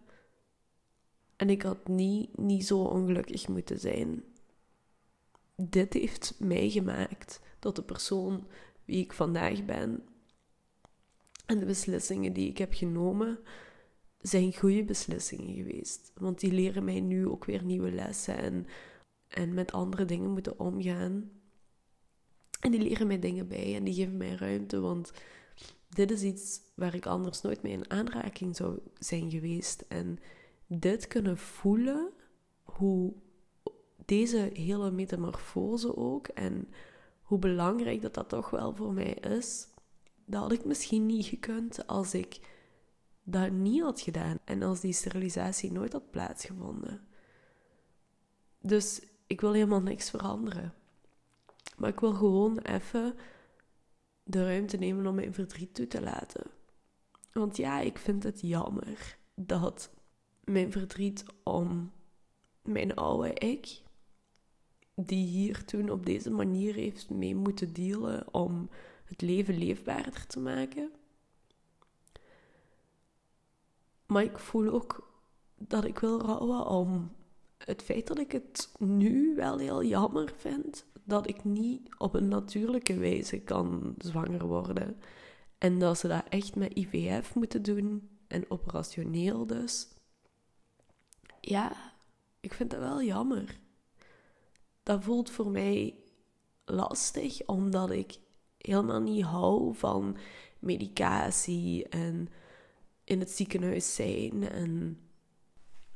En 1.35 1.49
ik 1.49 1.61
had 1.61 1.87
niet, 1.87 2.37
niet 2.37 2.65
zo 2.65 2.83
ongelukkig 2.83 3.47
moeten 3.47 3.79
zijn. 3.79 4.23
Dit 5.69 5.93
heeft 5.93 6.35
mij 6.39 6.69
gemaakt 6.69 7.39
tot 7.59 7.75
de 7.75 7.83
persoon 7.83 8.47
wie 8.85 9.03
ik 9.03 9.13
vandaag 9.13 9.65
ben. 9.65 10.03
En 11.45 11.59
de 11.59 11.65
beslissingen 11.65 12.33
die 12.33 12.49
ik 12.49 12.57
heb 12.57 12.73
genomen 12.73 13.39
zijn 14.21 14.55
goede 14.55 14.83
beslissingen 14.83 15.55
geweest. 15.55 16.11
Want 16.15 16.39
die 16.39 16.51
leren 16.51 16.83
mij 16.83 16.99
nu 16.99 17.27
ook 17.27 17.45
weer 17.45 17.63
nieuwe 17.63 17.91
lessen 17.91 18.37
en, 18.37 18.67
en 19.27 19.53
met 19.53 19.71
andere 19.71 20.05
dingen 20.05 20.31
moeten 20.31 20.59
omgaan. 20.59 21.31
En 22.59 22.71
die 22.71 22.81
leren 22.81 23.07
mij 23.07 23.19
dingen 23.19 23.47
bij 23.47 23.75
en 23.75 23.83
die 23.83 23.93
geven 23.93 24.17
mij 24.17 24.35
ruimte, 24.35 24.79
want 24.79 25.11
dit 25.89 26.11
is 26.11 26.21
iets 26.21 26.61
waar 26.75 26.95
ik 26.95 27.05
anders 27.05 27.41
nooit 27.41 27.61
mee 27.61 27.71
in 27.71 27.89
aanraking 27.89 28.55
zou 28.55 28.79
zijn 28.99 29.31
geweest. 29.31 29.85
En 29.87 30.19
dit 30.67 31.07
kunnen 31.07 31.37
voelen, 31.37 32.11
hoe 32.63 33.13
deze 34.11 34.49
hele 34.53 34.91
metamorfose 34.91 35.97
ook 35.97 36.27
en 36.27 36.67
hoe 37.21 37.39
belangrijk 37.39 38.01
dat 38.01 38.13
dat 38.13 38.29
toch 38.29 38.49
wel 38.49 38.75
voor 38.75 38.93
mij 38.93 39.13
is, 39.13 39.67
dat 40.25 40.41
had 40.41 40.51
ik 40.51 40.65
misschien 40.65 41.05
niet 41.05 41.25
gekund 41.25 41.87
als 41.87 42.13
ik 42.13 42.39
dat 43.23 43.51
niet 43.51 43.81
had 43.81 44.01
gedaan 44.01 44.39
en 44.45 44.61
als 44.63 44.79
die 44.79 44.93
sterilisatie 44.93 45.71
nooit 45.71 45.93
had 45.93 46.11
plaatsgevonden. 46.11 47.07
Dus 48.61 49.01
ik 49.27 49.41
wil 49.41 49.53
helemaal 49.53 49.81
niks 49.81 50.09
veranderen. 50.09 50.73
Maar 51.77 51.89
ik 51.89 51.99
wil 51.99 52.13
gewoon 52.13 52.57
even 52.57 53.15
de 54.23 54.45
ruimte 54.45 54.77
nemen 54.77 55.07
om 55.07 55.15
mijn 55.15 55.33
verdriet 55.33 55.73
toe 55.73 55.87
te 55.87 56.01
laten. 56.01 56.43
Want 57.31 57.57
ja, 57.57 57.79
ik 57.79 57.97
vind 57.97 58.23
het 58.23 58.41
jammer 58.41 59.17
dat 59.35 59.91
mijn 60.43 60.71
verdriet 60.71 61.25
om 61.43 61.91
mijn 62.61 62.95
oude 62.95 63.33
ik, 63.33 63.81
die 64.95 65.25
hier 65.25 65.65
toen 65.65 65.89
op 65.89 66.05
deze 66.05 66.29
manier 66.29 66.73
heeft 66.73 67.09
mee 67.09 67.35
moeten 67.35 67.73
dealen 67.73 68.33
om 68.33 68.69
het 69.05 69.21
leven 69.21 69.57
leefbaarder 69.57 70.27
te 70.27 70.39
maken. 70.39 70.91
Maar 74.05 74.23
ik 74.23 74.37
voel 74.37 74.69
ook 74.69 75.09
dat 75.57 75.85
ik 75.85 75.99
wil 75.99 76.19
rouwen 76.19 76.65
om 76.65 77.11
het 77.57 77.81
feit 77.81 78.07
dat 78.07 78.19
ik 78.19 78.31
het 78.31 78.71
nu 78.79 79.35
wel 79.35 79.57
heel 79.57 79.83
jammer 79.83 80.33
vind 80.37 80.85
dat 81.03 81.29
ik 81.29 81.43
niet 81.43 81.89
op 81.97 82.13
een 82.13 82.27
natuurlijke 82.27 82.97
wijze 82.97 83.39
kan 83.39 83.95
zwanger 83.97 84.45
worden. 84.45 84.97
En 85.57 85.79
dat 85.79 85.97
ze 85.97 86.07
dat 86.07 86.23
echt 86.29 86.55
met 86.55 86.73
IVF 86.73 87.35
moeten 87.35 87.63
doen 87.63 88.09
en 88.27 88.45
operationeel 88.51 89.47
dus. 89.47 89.87
Ja, 91.41 91.93
ik 92.39 92.53
vind 92.53 92.71
dat 92.71 92.79
wel 92.79 93.03
jammer. 93.03 93.59
Dat 94.83 95.03
voelt 95.03 95.29
voor 95.29 95.51
mij 95.51 95.95
lastig, 96.65 97.45
omdat 97.45 97.91
ik 97.91 98.19
helemaal 98.57 99.01
niet 99.01 99.23
hou 99.23 99.75
van 99.75 100.17
medicatie 100.59 101.87
en 101.87 102.29
in 103.03 103.19
het 103.19 103.31
ziekenhuis 103.31 103.95
zijn. 103.95 104.49
En 104.49 104.99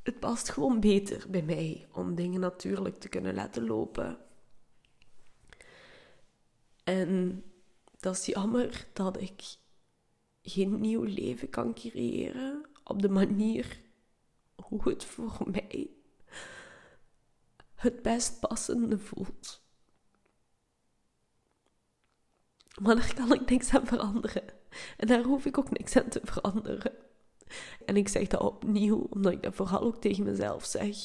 het 0.04 0.20
past 0.20 0.50
gewoon 0.50 0.80
beter 0.80 1.26
bij 1.30 1.44
mij 1.44 1.88
om 1.92 2.16
dingen 2.16 2.40
natuurlijk 2.40 3.00
te 3.00 3.10
kunnen 3.10 3.34
laten 3.34 3.66
lopen. 3.66 4.18
En 6.84 7.44
dat 8.00 8.16
is 8.16 8.26
jammer 8.26 8.88
dat 8.94 9.22
ik 9.22 9.44
geen 10.42 10.82
nieuw 10.82 11.04
leven 11.04 11.50
kan 11.50 11.74
creëren 11.74 12.66
op 12.84 13.02
de 13.02 13.10
manier 13.10 13.80
hoe 14.56 14.90
het 14.90 15.06
voor 15.06 15.50
mij 15.52 15.95
het 17.86 18.02
best 18.02 18.40
passende 18.40 19.00
voelt. 19.00 19.64
Maar 22.82 22.96
daar 22.96 23.14
kan 23.14 23.34
ik 23.34 23.50
niks 23.50 23.74
aan 23.74 23.88
veranderen. 23.88 24.44
En 24.98 25.08
daar 25.08 25.24
hoef 25.24 25.46
ik 25.46 25.58
ook 25.58 25.78
niks 25.78 25.96
aan 25.96 26.10
te 26.10 26.22
veranderen. 26.24 26.94
En 27.86 27.98
ik 27.98 28.08
zeg 28.08 28.28
dat 28.28 28.42
opnieuw, 28.42 29.08
omdat 29.10 29.32
ik 29.32 29.44
dat 29.44 29.56
vooral 29.56 29.82
ook 29.82 30.02
tegen 30.02 30.24
mezelf 30.24 30.66
zeg. 30.66 30.98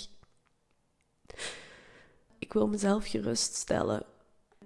Ik 2.38 2.52
wil 2.52 2.68
mezelf 2.68 3.06
geruststellen, 3.06 4.06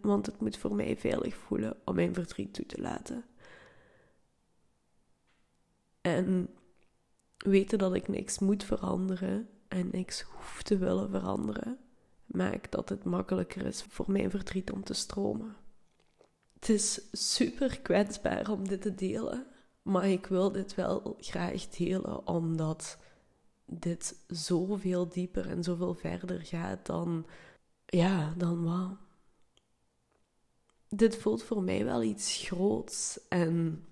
want 0.01 0.27
het 0.27 0.41
moet 0.41 0.57
voor 0.57 0.75
mij 0.75 0.97
veilig 0.97 1.35
voelen 1.37 1.77
om 1.85 1.95
mijn 1.95 2.15
verdriet 2.15 2.55
toe 2.55 2.67
te 2.67 2.81
laten. 2.81 3.25
En 6.01 6.49
weten 7.37 7.79
dat 7.79 7.95
ik 7.95 8.09
niks 8.09 8.39
moet 8.39 8.65
veranderen 8.65 9.49
en 9.69 9.89
niks 9.93 10.21
hoef 10.23 10.63
te 10.63 10.79
willen 10.79 11.11
veranderen, 11.11 11.79
maakt 12.27 12.73
dat 12.73 12.89
het 12.89 13.05
makkelijker 13.05 13.67
is 13.67 13.83
voor 13.83 14.11
mijn 14.11 14.31
verdriet 14.31 14.73
om 14.73 14.85
te 14.85 14.95
stromen. 14.95 15.57
Het 16.55 16.69
is 16.69 17.01
super 17.13 17.81
kwetsbaar 17.81 18.51
om 18.51 18.69
dit 18.69 18.83
te 18.83 18.95
delen, 18.95 19.47
maar 19.83 20.09
ik 20.09 20.27
wil 20.27 20.53
dit 20.53 20.75
wel 20.75 21.17
graag 21.21 21.69
delen 21.69 22.27
omdat 22.27 22.99
dit 23.67 24.25
zoveel 24.27 25.09
dieper 25.09 25.51
en 25.51 25.63
zoveel 25.63 25.95
verder 25.95 26.41
gaat 26.41 26.87
dan, 26.87 27.27
ja, 27.87 28.35
dan 28.37 28.65
wat. 28.65 28.97
Dit 30.89 31.17
voelt 31.17 31.43
voor 31.43 31.63
mij 31.63 31.85
wel 31.85 32.03
iets 32.03 32.37
groots 32.47 33.21
en 33.29 33.85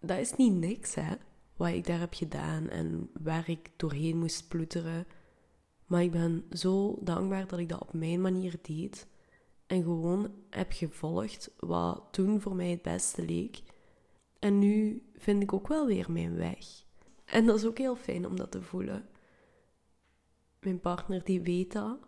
dat 0.00 0.18
is 0.18 0.36
niet 0.36 0.54
niks, 0.54 0.94
hè, 0.94 1.14
wat 1.56 1.68
ik 1.68 1.86
daar 1.86 1.98
heb 1.98 2.14
gedaan 2.14 2.68
en 2.68 3.10
waar 3.22 3.48
ik 3.48 3.70
doorheen 3.76 4.18
moest 4.18 4.48
ploeteren. 4.48 5.06
Maar 5.90 6.02
ik 6.02 6.10
ben 6.10 6.44
zo 6.52 6.98
dankbaar 7.00 7.46
dat 7.46 7.58
ik 7.58 7.68
dat 7.68 7.80
op 7.80 7.92
mijn 7.92 8.20
manier 8.20 8.54
deed 8.62 9.06
en 9.66 9.82
gewoon 9.82 10.34
heb 10.50 10.72
gevolgd 10.72 11.54
wat 11.58 12.08
toen 12.10 12.40
voor 12.40 12.54
mij 12.54 12.70
het 12.70 12.82
beste 12.82 13.24
leek. 13.24 13.62
En 14.38 14.58
nu 14.58 15.02
vind 15.16 15.42
ik 15.42 15.52
ook 15.52 15.68
wel 15.68 15.86
weer 15.86 16.12
mijn 16.12 16.36
weg. 16.36 16.66
En 17.24 17.46
dat 17.46 17.56
is 17.56 17.66
ook 17.66 17.78
heel 17.78 17.96
fijn 17.96 18.26
om 18.26 18.36
dat 18.36 18.50
te 18.50 18.62
voelen. 18.62 19.08
Mijn 20.60 20.80
partner 20.80 21.24
die 21.24 21.40
weet 21.40 21.72
dat. 21.72 21.98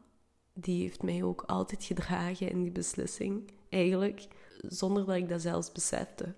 Die 0.53 0.83
heeft 0.83 1.03
mij 1.03 1.23
ook 1.23 1.43
altijd 1.43 1.85
gedragen 1.85 2.51
in 2.51 2.63
die 2.63 2.73
beslissing. 2.73 3.51
Eigenlijk 3.69 4.29
zonder 4.59 5.07
dat 5.07 5.17
ik 5.17 5.29
dat 5.29 5.41
zelfs 5.41 5.73
besefte. 5.73 6.35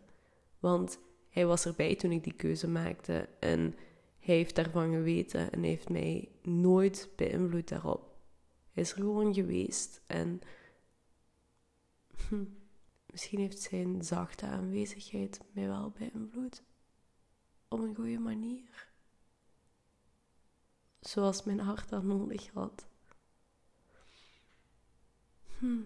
Want 0.59 0.98
hij 1.28 1.46
was 1.46 1.66
erbij 1.66 1.96
toen 1.96 2.12
ik 2.12 2.24
die 2.24 2.35
keuze 2.37 2.68
maakte. 2.68 3.28
En 3.40 3.74
heeft 4.24 4.54
daarvan 4.54 4.92
geweten 4.92 5.52
en 5.52 5.62
heeft 5.62 5.88
mij 5.88 6.28
nooit 6.42 7.08
beïnvloed 7.16 7.68
daarop. 7.68 8.16
Hij 8.72 8.82
is 8.82 8.90
er 8.90 8.96
gewoon 8.96 9.34
geweest. 9.34 10.02
En 10.06 10.40
hm, 12.28 12.44
misschien 13.06 13.38
heeft 13.38 13.60
zijn 13.60 14.02
zachte 14.02 14.46
aanwezigheid 14.46 15.40
mij 15.52 15.66
wel 15.66 15.90
beïnvloed. 15.90 16.62
Op 17.68 17.80
een 17.80 17.94
goede 17.94 18.18
manier. 18.18 18.88
Zoals 21.00 21.44
mijn 21.44 21.60
hart 21.60 21.88
dat 21.88 22.02
nodig 22.02 22.50
had. 22.52 22.87
Hm. 25.58 25.82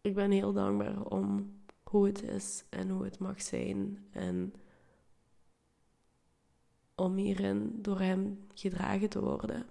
Ik 0.00 0.14
ben 0.14 0.30
heel 0.30 0.52
dankbaar 0.52 1.04
om 1.04 1.54
hoe 1.82 2.06
het 2.06 2.22
is 2.22 2.64
en 2.68 2.88
hoe 2.90 3.04
het 3.04 3.18
mag 3.18 3.42
zijn. 3.42 4.06
En 4.10 4.54
om 6.94 7.16
hierin 7.16 7.78
door 7.82 8.00
hem 8.00 8.38
gedragen 8.54 9.08
te 9.08 9.20
worden. 9.20 9.66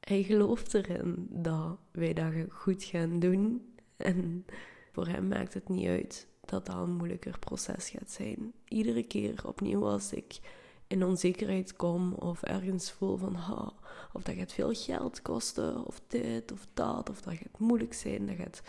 Hij 0.00 0.22
gelooft 0.22 0.74
erin 0.74 1.26
dat 1.30 1.78
wij 1.90 2.12
dat 2.12 2.32
goed 2.48 2.84
gaan 2.84 3.18
doen. 3.18 3.74
En 3.96 4.46
voor 4.92 5.06
hem 5.06 5.28
maakt 5.28 5.54
het 5.54 5.68
niet 5.68 5.86
uit 5.86 6.26
dat 6.44 6.66
dat 6.66 6.76
een 6.76 6.96
moeilijker 6.96 7.38
proces 7.38 7.90
gaat 7.90 8.10
zijn. 8.10 8.52
Iedere 8.68 9.02
keer 9.02 9.46
opnieuw 9.46 9.88
als 9.88 10.12
ik 10.12 10.40
in 10.86 11.04
onzekerheid 11.04 11.76
kom 11.76 12.12
of 12.12 12.42
ergens 12.42 12.90
voel 12.90 13.16
van 13.16 13.34
ha, 13.34 13.72
of 14.12 14.22
dat 14.22 14.34
gaat 14.34 14.52
veel 14.52 14.72
geld 14.72 15.22
kosten 15.22 15.86
of 15.86 16.00
dit 16.06 16.52
of 16.52 16.66
dat 16.74 17.10
of 17.10 17.20
dat 17.20 17.34
gaat 17.34 17.58
moeilijk 17.58 17.94
zijn, 17.94 18.26
dat 18.26 18.36
gaat 18.36 18.62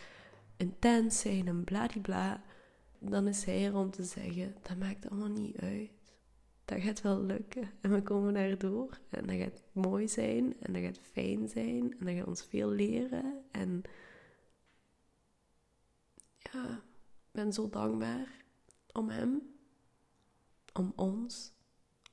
intens 0.58 1.20
zijn 1.20 1.48
en 1.48 1.64
bladibla, 1.64 2.44
dan 3.00 3.28
is 3.28 3.44
hij 3.44 3.66
er 3.66 3.76
om 3.76 3.92
te 3.92 4.04
zeggen, 4.04 4.56
dat 4.62 4.78
maakt 4.78 5.10
allemaal 5.10 5.30
niet 5.30 5.58
uit. 5.58 5.90
Dat 6.68 6.82
gaat 6.82 7.02
wel 7.02 7.22
lukken 7.22 7.72
en 7.82 7.92
we 7.92 8.04
komen 8.04 8.34
daardoor 8.34 9.00
en 9.10 9.26
dat 9.26 9.36
gaat 9.36 9.64
mooi 9.72 10.08
zijn 10.08 10.60
en 10.60 10.74
dat 10.74 10.82
gaat 10.82 11.00
fijn 11.00 11.48
zijn 11.50 11.96
en 12.00 12.06
dat 12.06 12.16
gaat 12.16 12.28
ons 12.28 12.44
veel 12.44 12.70
leren 12.70 13.44
en 13.52 13.82
ja, 16.38 16.76
ik 16.76 17.32
ben 17.32 17.54
zo 17.54 17.70
dankbaar 17.70 18.46
om 18.92 19.10
hem, 19.10 19.42
om 20.74 20.94
ons, 20.96 21.54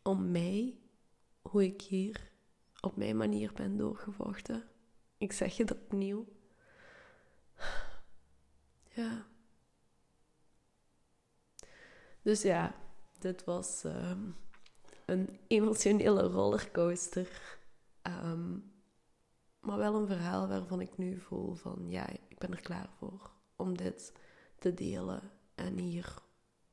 om 0.03 0.31
mij, 0.31 0.79
hoe 1.43 1.65
ik 1.65 1.83
hier 1.83 2.33
op 2.81 2.97
mijn 2.97 3.17
manier 3.17 3.53
ben 3.53 3.77
doorgevochten. 3.77 4.69
Ik 5.19 5.33
zeg 5.33 5.57
het 5.57 5.73
opnieuw. 5.73 6.27
Ja. 8.89 9.27
Dus 12.23 12.43
ja, 12.43 12.75
dit 13.19 13.45
was 13.45 13.85
ehm, 13.85 14.31
een 15.07 15.39
emotionele 15.47 16.23
rollercoaster. 16.23 17.59
Ehm, 18.03 18.59
maar 19.61 19.79
wel 19.79 19.95
een 19.95 20.07
verhaal 20.07 20.49
waarvan 20.49 20.81
ik 20.81 20.99
nu 20.99 21.21
voel 21.21 21.55
van 21.55 21.85
ja, 21.89 22.09
ik 22.09 22.39
ben 22.39 22.53
er 22.53 22.61
klaar 22.61 22.89
voor 22.99 23.31
om 23.57 23.77
dit 23.77 24.13
te 24.59 24.75
delen 24.75 25.31
en 25.55 25.79
hier 25.79 26.15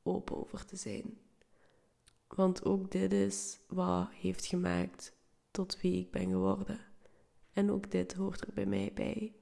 open 0.04 0.38
over 0.38 0.65
te 0.65 0.76
zijn. 0.76 1.17
Want 2.28 2.65
ook 2.65 2.91
dit 2.91 3.13
is 3.13 3.60
wat 3.67 4.10
heeft 4.12 4.46
gemaakt 4.46 5.13
tot 5.52 5.82
wie 5.82 6.00
ik 6.00 6.12
ben 6.12 6.30
geworden. 6.30 6.80
En 7.54 7.72
ook 7.72 7.91
dit 7.91 8.13
hoort 8.13 8.41
er 8.41 8.54
bij 8.54 8.65
mij 8.65 8.91
bij. 8.94 9.36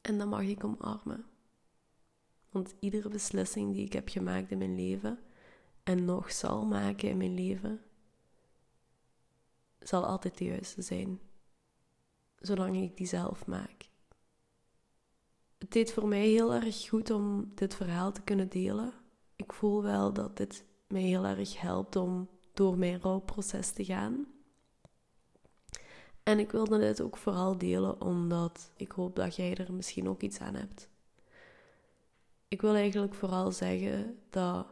En 0.00 0.18
dat 0.18 0.28
mag 0.28 0.42
ik 0.42 0.64
omarmen. 0.64 1.24
Want 2.50 2.74
iedere 2.78 3.08
beslissing 3.08 3.72
die 3.72 3.84
ik 3.84 3.92
heb 3.92 4.08
gemaakt 4.08 4.50
in 4.50 4.58
mijn 4.58 4.74
leven 4.74 5.18
en 5.84 6.04
nog 6.04 6.32
zal 6.32 6.64
maken 6.64 7.08
in 7.08 7.16
mijn 7.16 7.34
leven, 7.34 7.82
zal 9.78 10.04
altijd 10.06 10.38
de 10.38 10.44
juiste 10.44 10.82
zijn. 10.82 11.20
Zolang 12.38 12.76
ik 12.76 12.96
die 12.96 13.06
zelf 13.06 13.46
maak. 13.46 13.88
Het 15.58 15.72
deed 15.72 15.92
voor 15.92 16.08
mij 16.08 16.26
heel 16.26 16.54
erg 16.54 16.88
goed 16.88 17.10
om 17.10 17.52
dit 17.54 17.74
verhaal 17.74 18.12
te 18.12 18.22
kunnen 18.22 18.48
delen. 18.48 18.92
Ik 19.36 19.52
voel 19.52 19.82
wel 19.82 20.12
dat 20.12 20.36
dit 20.36 20.64
mij 20.88 21.02
heel 21.02 21.24
erg 21.24 21.60
helpt 21.60 21.96
om 21.96 22.28
door 22.52 22.78
mijn 22.78 23.00
rouwproces 23.00 23.70
te 23.70 23.84
gaan. 23.84 24.26
En 26.22 26.38
ik 26.38 26.50
wilde 26.50 26.78
dit 26.78 27.00
ook 27.00 27.16
vooral 27.16 27.58
delen 27.58 28.00
omdat 28.00 28.70
ik 28.76 28.92
hoop 28.92 29.16
dat 29.16 29.36
jij 29.36 29.56
er 29.56 29.72
misschien 29.72 30.08
ook 30.08 30.22
iets 30.22 30.38
aan 30.38 30.54
hebt. 30.54 30.88
Ik 32.48 32.60
wil 32.60 32.74
eigenlijk 32.74 33.14
vooral 33.14 33.52
zeggen 33.52 34.18
dat 34.30 34.66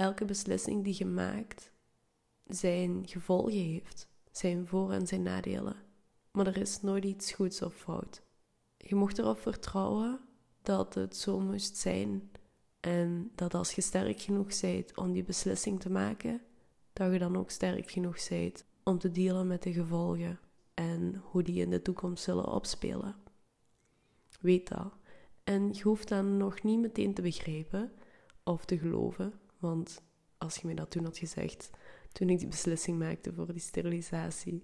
elke 0.00 0.24
beslissing 0.24 0.84
die 0.84 0.94
je 0.98 1.06
maakt 1.06 1.72
zijn 2.46 3.08
gevolgen 3.08 3.52
heeft, 3.52 4.08
zijn 4.30 4.66
voor- 4.66 4.92
en 4.92 5.06
zijn 5.06 5.22
nadelen. 5.22 5.76
Maar 6.30 6.46
er 6.46 6.56
is 6.56 6.82
nooit 6.82 7.04
iets 7.04 7.32
goeds 7.32 7.62
of 7.62 7.74
fout. 7.74 8.22
Je 8.76 8.94
mocht 8.94 9.18
erop 9.18 9.38
vertrouwen 9.38 10.20
dat 10.62 10.94
het 10.94 11.16
zo 11.16 11.40
moest 11.40 11.76
zijn 11.76 12.30
en 12.80 13.30
dat 13.34 13.54
als 13.54 13.72
je 13.72 13.80
sterk 13.80 14.20
genoeg 14.20 14.60
bent 14.60 14.96
om 14.96 15.12
die 15.12 15.24
beslissing 15.24 15.80
te 15.80 15.90
maken, 15.90 16.40
dat 16.92 17.12
je 17.12 17.18
dan 17.18 17.36
ook 17.36 17.50
sterk 17.50 17.90
genoeg 17.90 18.28
bent 18.28 18.64
om 18.84 18.98
te 18.98 19.10
dealen 19.10 19.46
met 19.46 19.62
de 19.62 19.72
gevolgen 19.72 20.40
en 20.74 21.14
hoe 21.24 21.42
die 21.42 21.60
in 21.60 21.70
de 21.70 21.82
toekomst 21.82 22.24
zullen 22.24 22.52
opspelen. 22.52 23.16
Weet 24.40 24.68
dat. 24.68 24.92
En 25.44 25.72
je 25.72 25.82
hoeft 25.82 26.08
dan 26.08 26.36
nog 26.36 26.62
niet 26.62 26.80
meteen 26.80 27.14
te 27.14 27.22
begrijpen 27.22 27.92
of 28.44 28.64
te 28.64 28.78
geloven, 28.78 29.40
want 29.60 30.02
als 30.38 30.56
je 30.56 30.66
me 30.66 30.74
dat 30.74 30.90
toen 30.90 31.04
had 31.04 31.18
gezegd, 31.18 31.70
toen 32.12 32.28
ik 32.28 32.38
die 32.38 32.48
beslissing 32.48 32.98
maakte 32.98 33.32
voor 33.32 33.52
die 33.52 33.60
sterilisatie, 33.60 34.62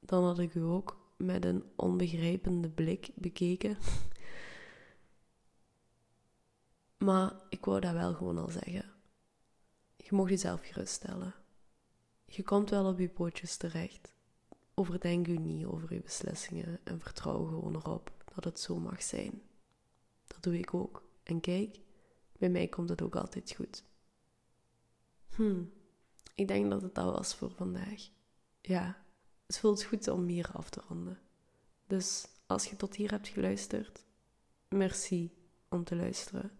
dan 0.00 0.24
had 0.24 0.38
ik 0.38 0.54
u 0.54 0.60
ook 0.60 1.00
met 1.16 1.44
een 1.44 1.64
onbegrijpende 1.76 2.70
blik 2.70 3.10
bekeken. 3.14 3.76
maar 7.06 7.32
ik 7.48 7.64
wou 7.64 7.80
dat 7.80 7.92
wel 7.92 8.14
gewoon 8.14 8.38
al 8.38 8.48
zeggen. 8.48 8.92
Je 9.96 10.08
mag 10.10 10.28
jezelf 10.28 10.60
geruststellen. 10.60 11.34
Je 12.24 12.42
komt 12.42 12.70
wel 12.70 12.86
op 12.86 12.98
je 12.98 13.08
pootjes 13.08 13.56
terecht. 13.56 14.12
Overdenk 14.74 15.28
u 15.28 15.36
niet 15.36 15.66
over 15.66 15.92
uw 15.92 16.02
beslissingen 16.02 16.80
en 16.84 17.00
vertrouw 17.00 17.44
gewoon 17.44 17.74
erop 17.74 18.12
dat 18.34 18.44
het 18.44 18.60
zo 18.60 18.78
mag 18.78 19.02
zijn. 19.02 19.42
Dat 20.26 20.42
doe 20.42 20.58
ik 20.58 20.74
ook. 20.74 21.02
En 21.22 21.40
kijk, 21.40 21.80
bij 22.38 22.50
mij 22.50 22.68
komt 22.68 22.88
het 22.88 23.02
ook 23.02 23.16
altijd 23.16 23.54
goed. 23.56 23.84
Hm, 25.34 25.62
ik 26.34 26.48
denk 26.48 26.70
dat 26.70 26.82
het 26.82 26.94
dat 26.94 27.14
was 27.16 27.34
voor 27.34 27.50
vandaag. 27.50 28.08
Ja, 28.60 29.04
het 29.46 29.58
voelt 29.58 29.82
goed 29.82 30.08
om 30.08 30.26
hier 30.26 30.50
af 30.52 30.70
te 30.70 30.82
ronden. 30.88 31.18
Dus 31.86 32.26
als 32.46 32.66
je 32.66 32.76
tot 32.76 32.96
hier 32.96 33.10
hebt 33.10 33.28
geluisterd, 33.28 34.04
merci 34.68 35.34
om 35.68 35.84
te 35.84 35.96
luisteren. 35.96 36.50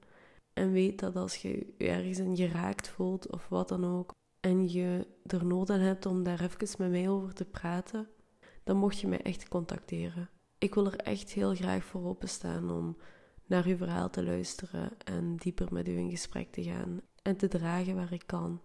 En 0.53 0.73
weet 0.73 0.99
dat 0.99 1.17
als 1.17 1.37
je 1.37 1.49
je 1.49 1.89
ergens 1.89 2.19
in 2.19 2.37
geraakt 2.37 2.89
voelt 2.89 3.33
of 3.33 3.49
wat 3.49 3.69
dan 3.69 3.85
ook, 3.85 4.15
en 4.41 4.71
je 4.73 5.07
er 5.27 5.47
nood 5.47 5.71
aan 5.71 5.81
hebt 5.81 6.07
om 6.07 6.23
daar 6.23 6.41
even 6.41 6.69
met 6.79 6.91
mij 6.91 7.09
over 7.09 7.35
te 7.35 7.45
praten, 7.45 8.09
dan 8.65 8.77
mocht 8.77 8.99
je 8.99 9.09
mij 9.09 9.23
echt 9.23 9.49
contacteren. 9.49 10.31
Ik 10.59 10.75
wil 10.75 10.87
er 10.87 10.97
echt 10.97 11.33
heel 11.33 11.55
graag 11.55 11.85
voor 11.85 12.05
openstaan 12.05 12.71
om 12.71 12.97
naar 13.47 13.65
uw 13.65 13.77
verhaal 13.77 14.11
te 14.11 14.25
luisteren 14.25 14.91
en 15.05 15.37
dieper 15.37 15.73
met 15.73 15.89
u 15.89 15.97
in 15.97 16.11
gesprek 16.11 16.53
te 16.53 16.63
gaan 16.63 17.01
en 17.23 17.37
te 17.37 17.49
dragen 17.49 17.95
waar 17.95 18.13
ik 18.13 18.27
kan. 18.27 18.61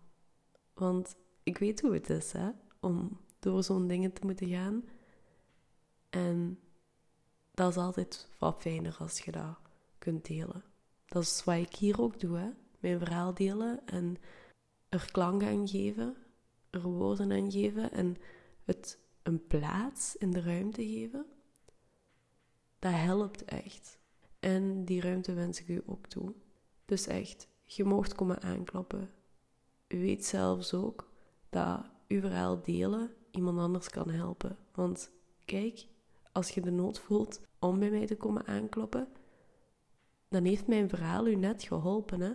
Want 0.74 1.15
ik 1.43 1.58
weet 1.58 1.82
hoe 1.82 1.93
het 1.93 2.10
is, 2.10 2.32
hè, 2.32 2.50
om 2.80 3.20
door 3.39 3.63
zo'n 3.63 3.88
dingen 3.88 4.13
te 4.13 4.26
moeten 4.26 4.48
gaan. 4.48 4.84
En 6.10 6.60
dat 7.52 7.70
is 7.70 7.78
altijd 7.78 8.30
wat 8.39 8.62
fijner 8.62 8.96
als 9.00 9.20
je 9.20 9.32
dat 9.32 9.58
kunt 9.98 10.26
delen. 10.26 10.63
Dat 11.06 11.24
is 11.24 11.43
wat 11.43 11.56
ik 11.56 11.76
hier 11.76 12.02
ook 12.02 12.20
doe, 12.20 12.38
hè. 12.38 12.50
Mijn 12.80 13.00
verhaal 13.00 13.34
delen 13.34 13.86
en 13.86 14.17
er 14.89 15.12
klank 15.12 15.43
aan 15.43 15.67
geven, 15.67 16.15
er 16.70 16.82
woorden 16.82 17.32
aan 17.32 17.52
geven 17.52 17.91
en 17.91 18.15
het 18.63 19.00
een 19.24 19.48
plaats 19.48 20.15
in 20.15 20.32
de 20.32 20.41
ruimte 20.41 20.88
geven. 20.88 21.26
Dat 22.80 22.91
helpt 22.91 23.46
echt. 23.46 24.00
En 24.39 24.86
die 24.86 25.02
ruimte 25.02 25.34
wens 25.34 25.62
ik 25.62 25.67
u 25.67 25.82
ook 25.86 26.08
toe. 26.08 26.34
Dus 26.86 27.08
echt, 27.08 27.48
je 27.75 27.84
moogt 27.84 28.15
komen 28.15 28.41
aankloppen. 28.41 29.12
Weet 29.88 30.25
zelfs 30.25 30.73
ook 30.73 31.12
dat 31.49 31.86
uw 32.08 32.19
verhaal 32.19 32.62
delen 32.62 33.15
iemand 33.32 33.60
anders 33.60 33.89
kan 33.89 34.10
helpen. 34.10 34.58
Want 34.71 35.12
kijk, 35.45 35.88
als 36.32 36.49
je 36.49 36.62
de 36.62 36.71
nood 36.71 36.99
voelt 36.99 37.41
om 37.60 37.80
bij 37.80 37.89
mij 37.89 38.06
te 38.06 38.17
komen 38.17 38.45
aankloppen, 38.45 39.08
dan 40.27 40.45
heeft 40.45 40.67
mijn 40.67 40.89
verhaal 40.89 41.27
u 41.27 41.36
net 41.36 41.63
geholpen, 41.63 42.21
hè? 42.21 42.34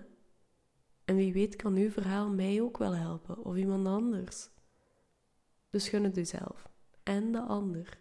En 1.04 1.16
wie 1.16 1.32
weet 1.32 1.56
kan 1.56 1.74
uw 1.74 1.90
verhaal 1.90 2.28
mij 2.28 2.62
ook 2.62 2.78
wel 2.78 2.94
helpen, 2.94 3.44
of 3.44 3.56
iemand 3.56 3.86
anders. 3.86 4.50
Dus 5.70 5.88
gun 5.88 6.04
het 6.04 6.16
uzelf 6.16 6.68
en 7.02 7.32
de 7.32 7.40
ander. 7.40 7.98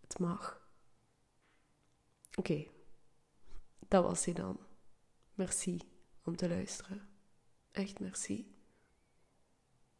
Het 0.00 0.18
mag. 0.18 0.68
Oké, 2.34 2.66
dat 3.88 4.04
was 4.04 4.24
hij 4.24 4.34
dan. 4.34 4.58
Merci 5.40 5.80
om 6.24 6.36
te 6.36 6.48
luisteren. 6.48 7.08
Echt 7.70 8.00
merci. 8.00 8.54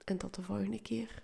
En 0.04 0.16
tot 0.16 0.34
de 0.34 0.42
volgende 0.42 0.82
keer. 0.82 1.22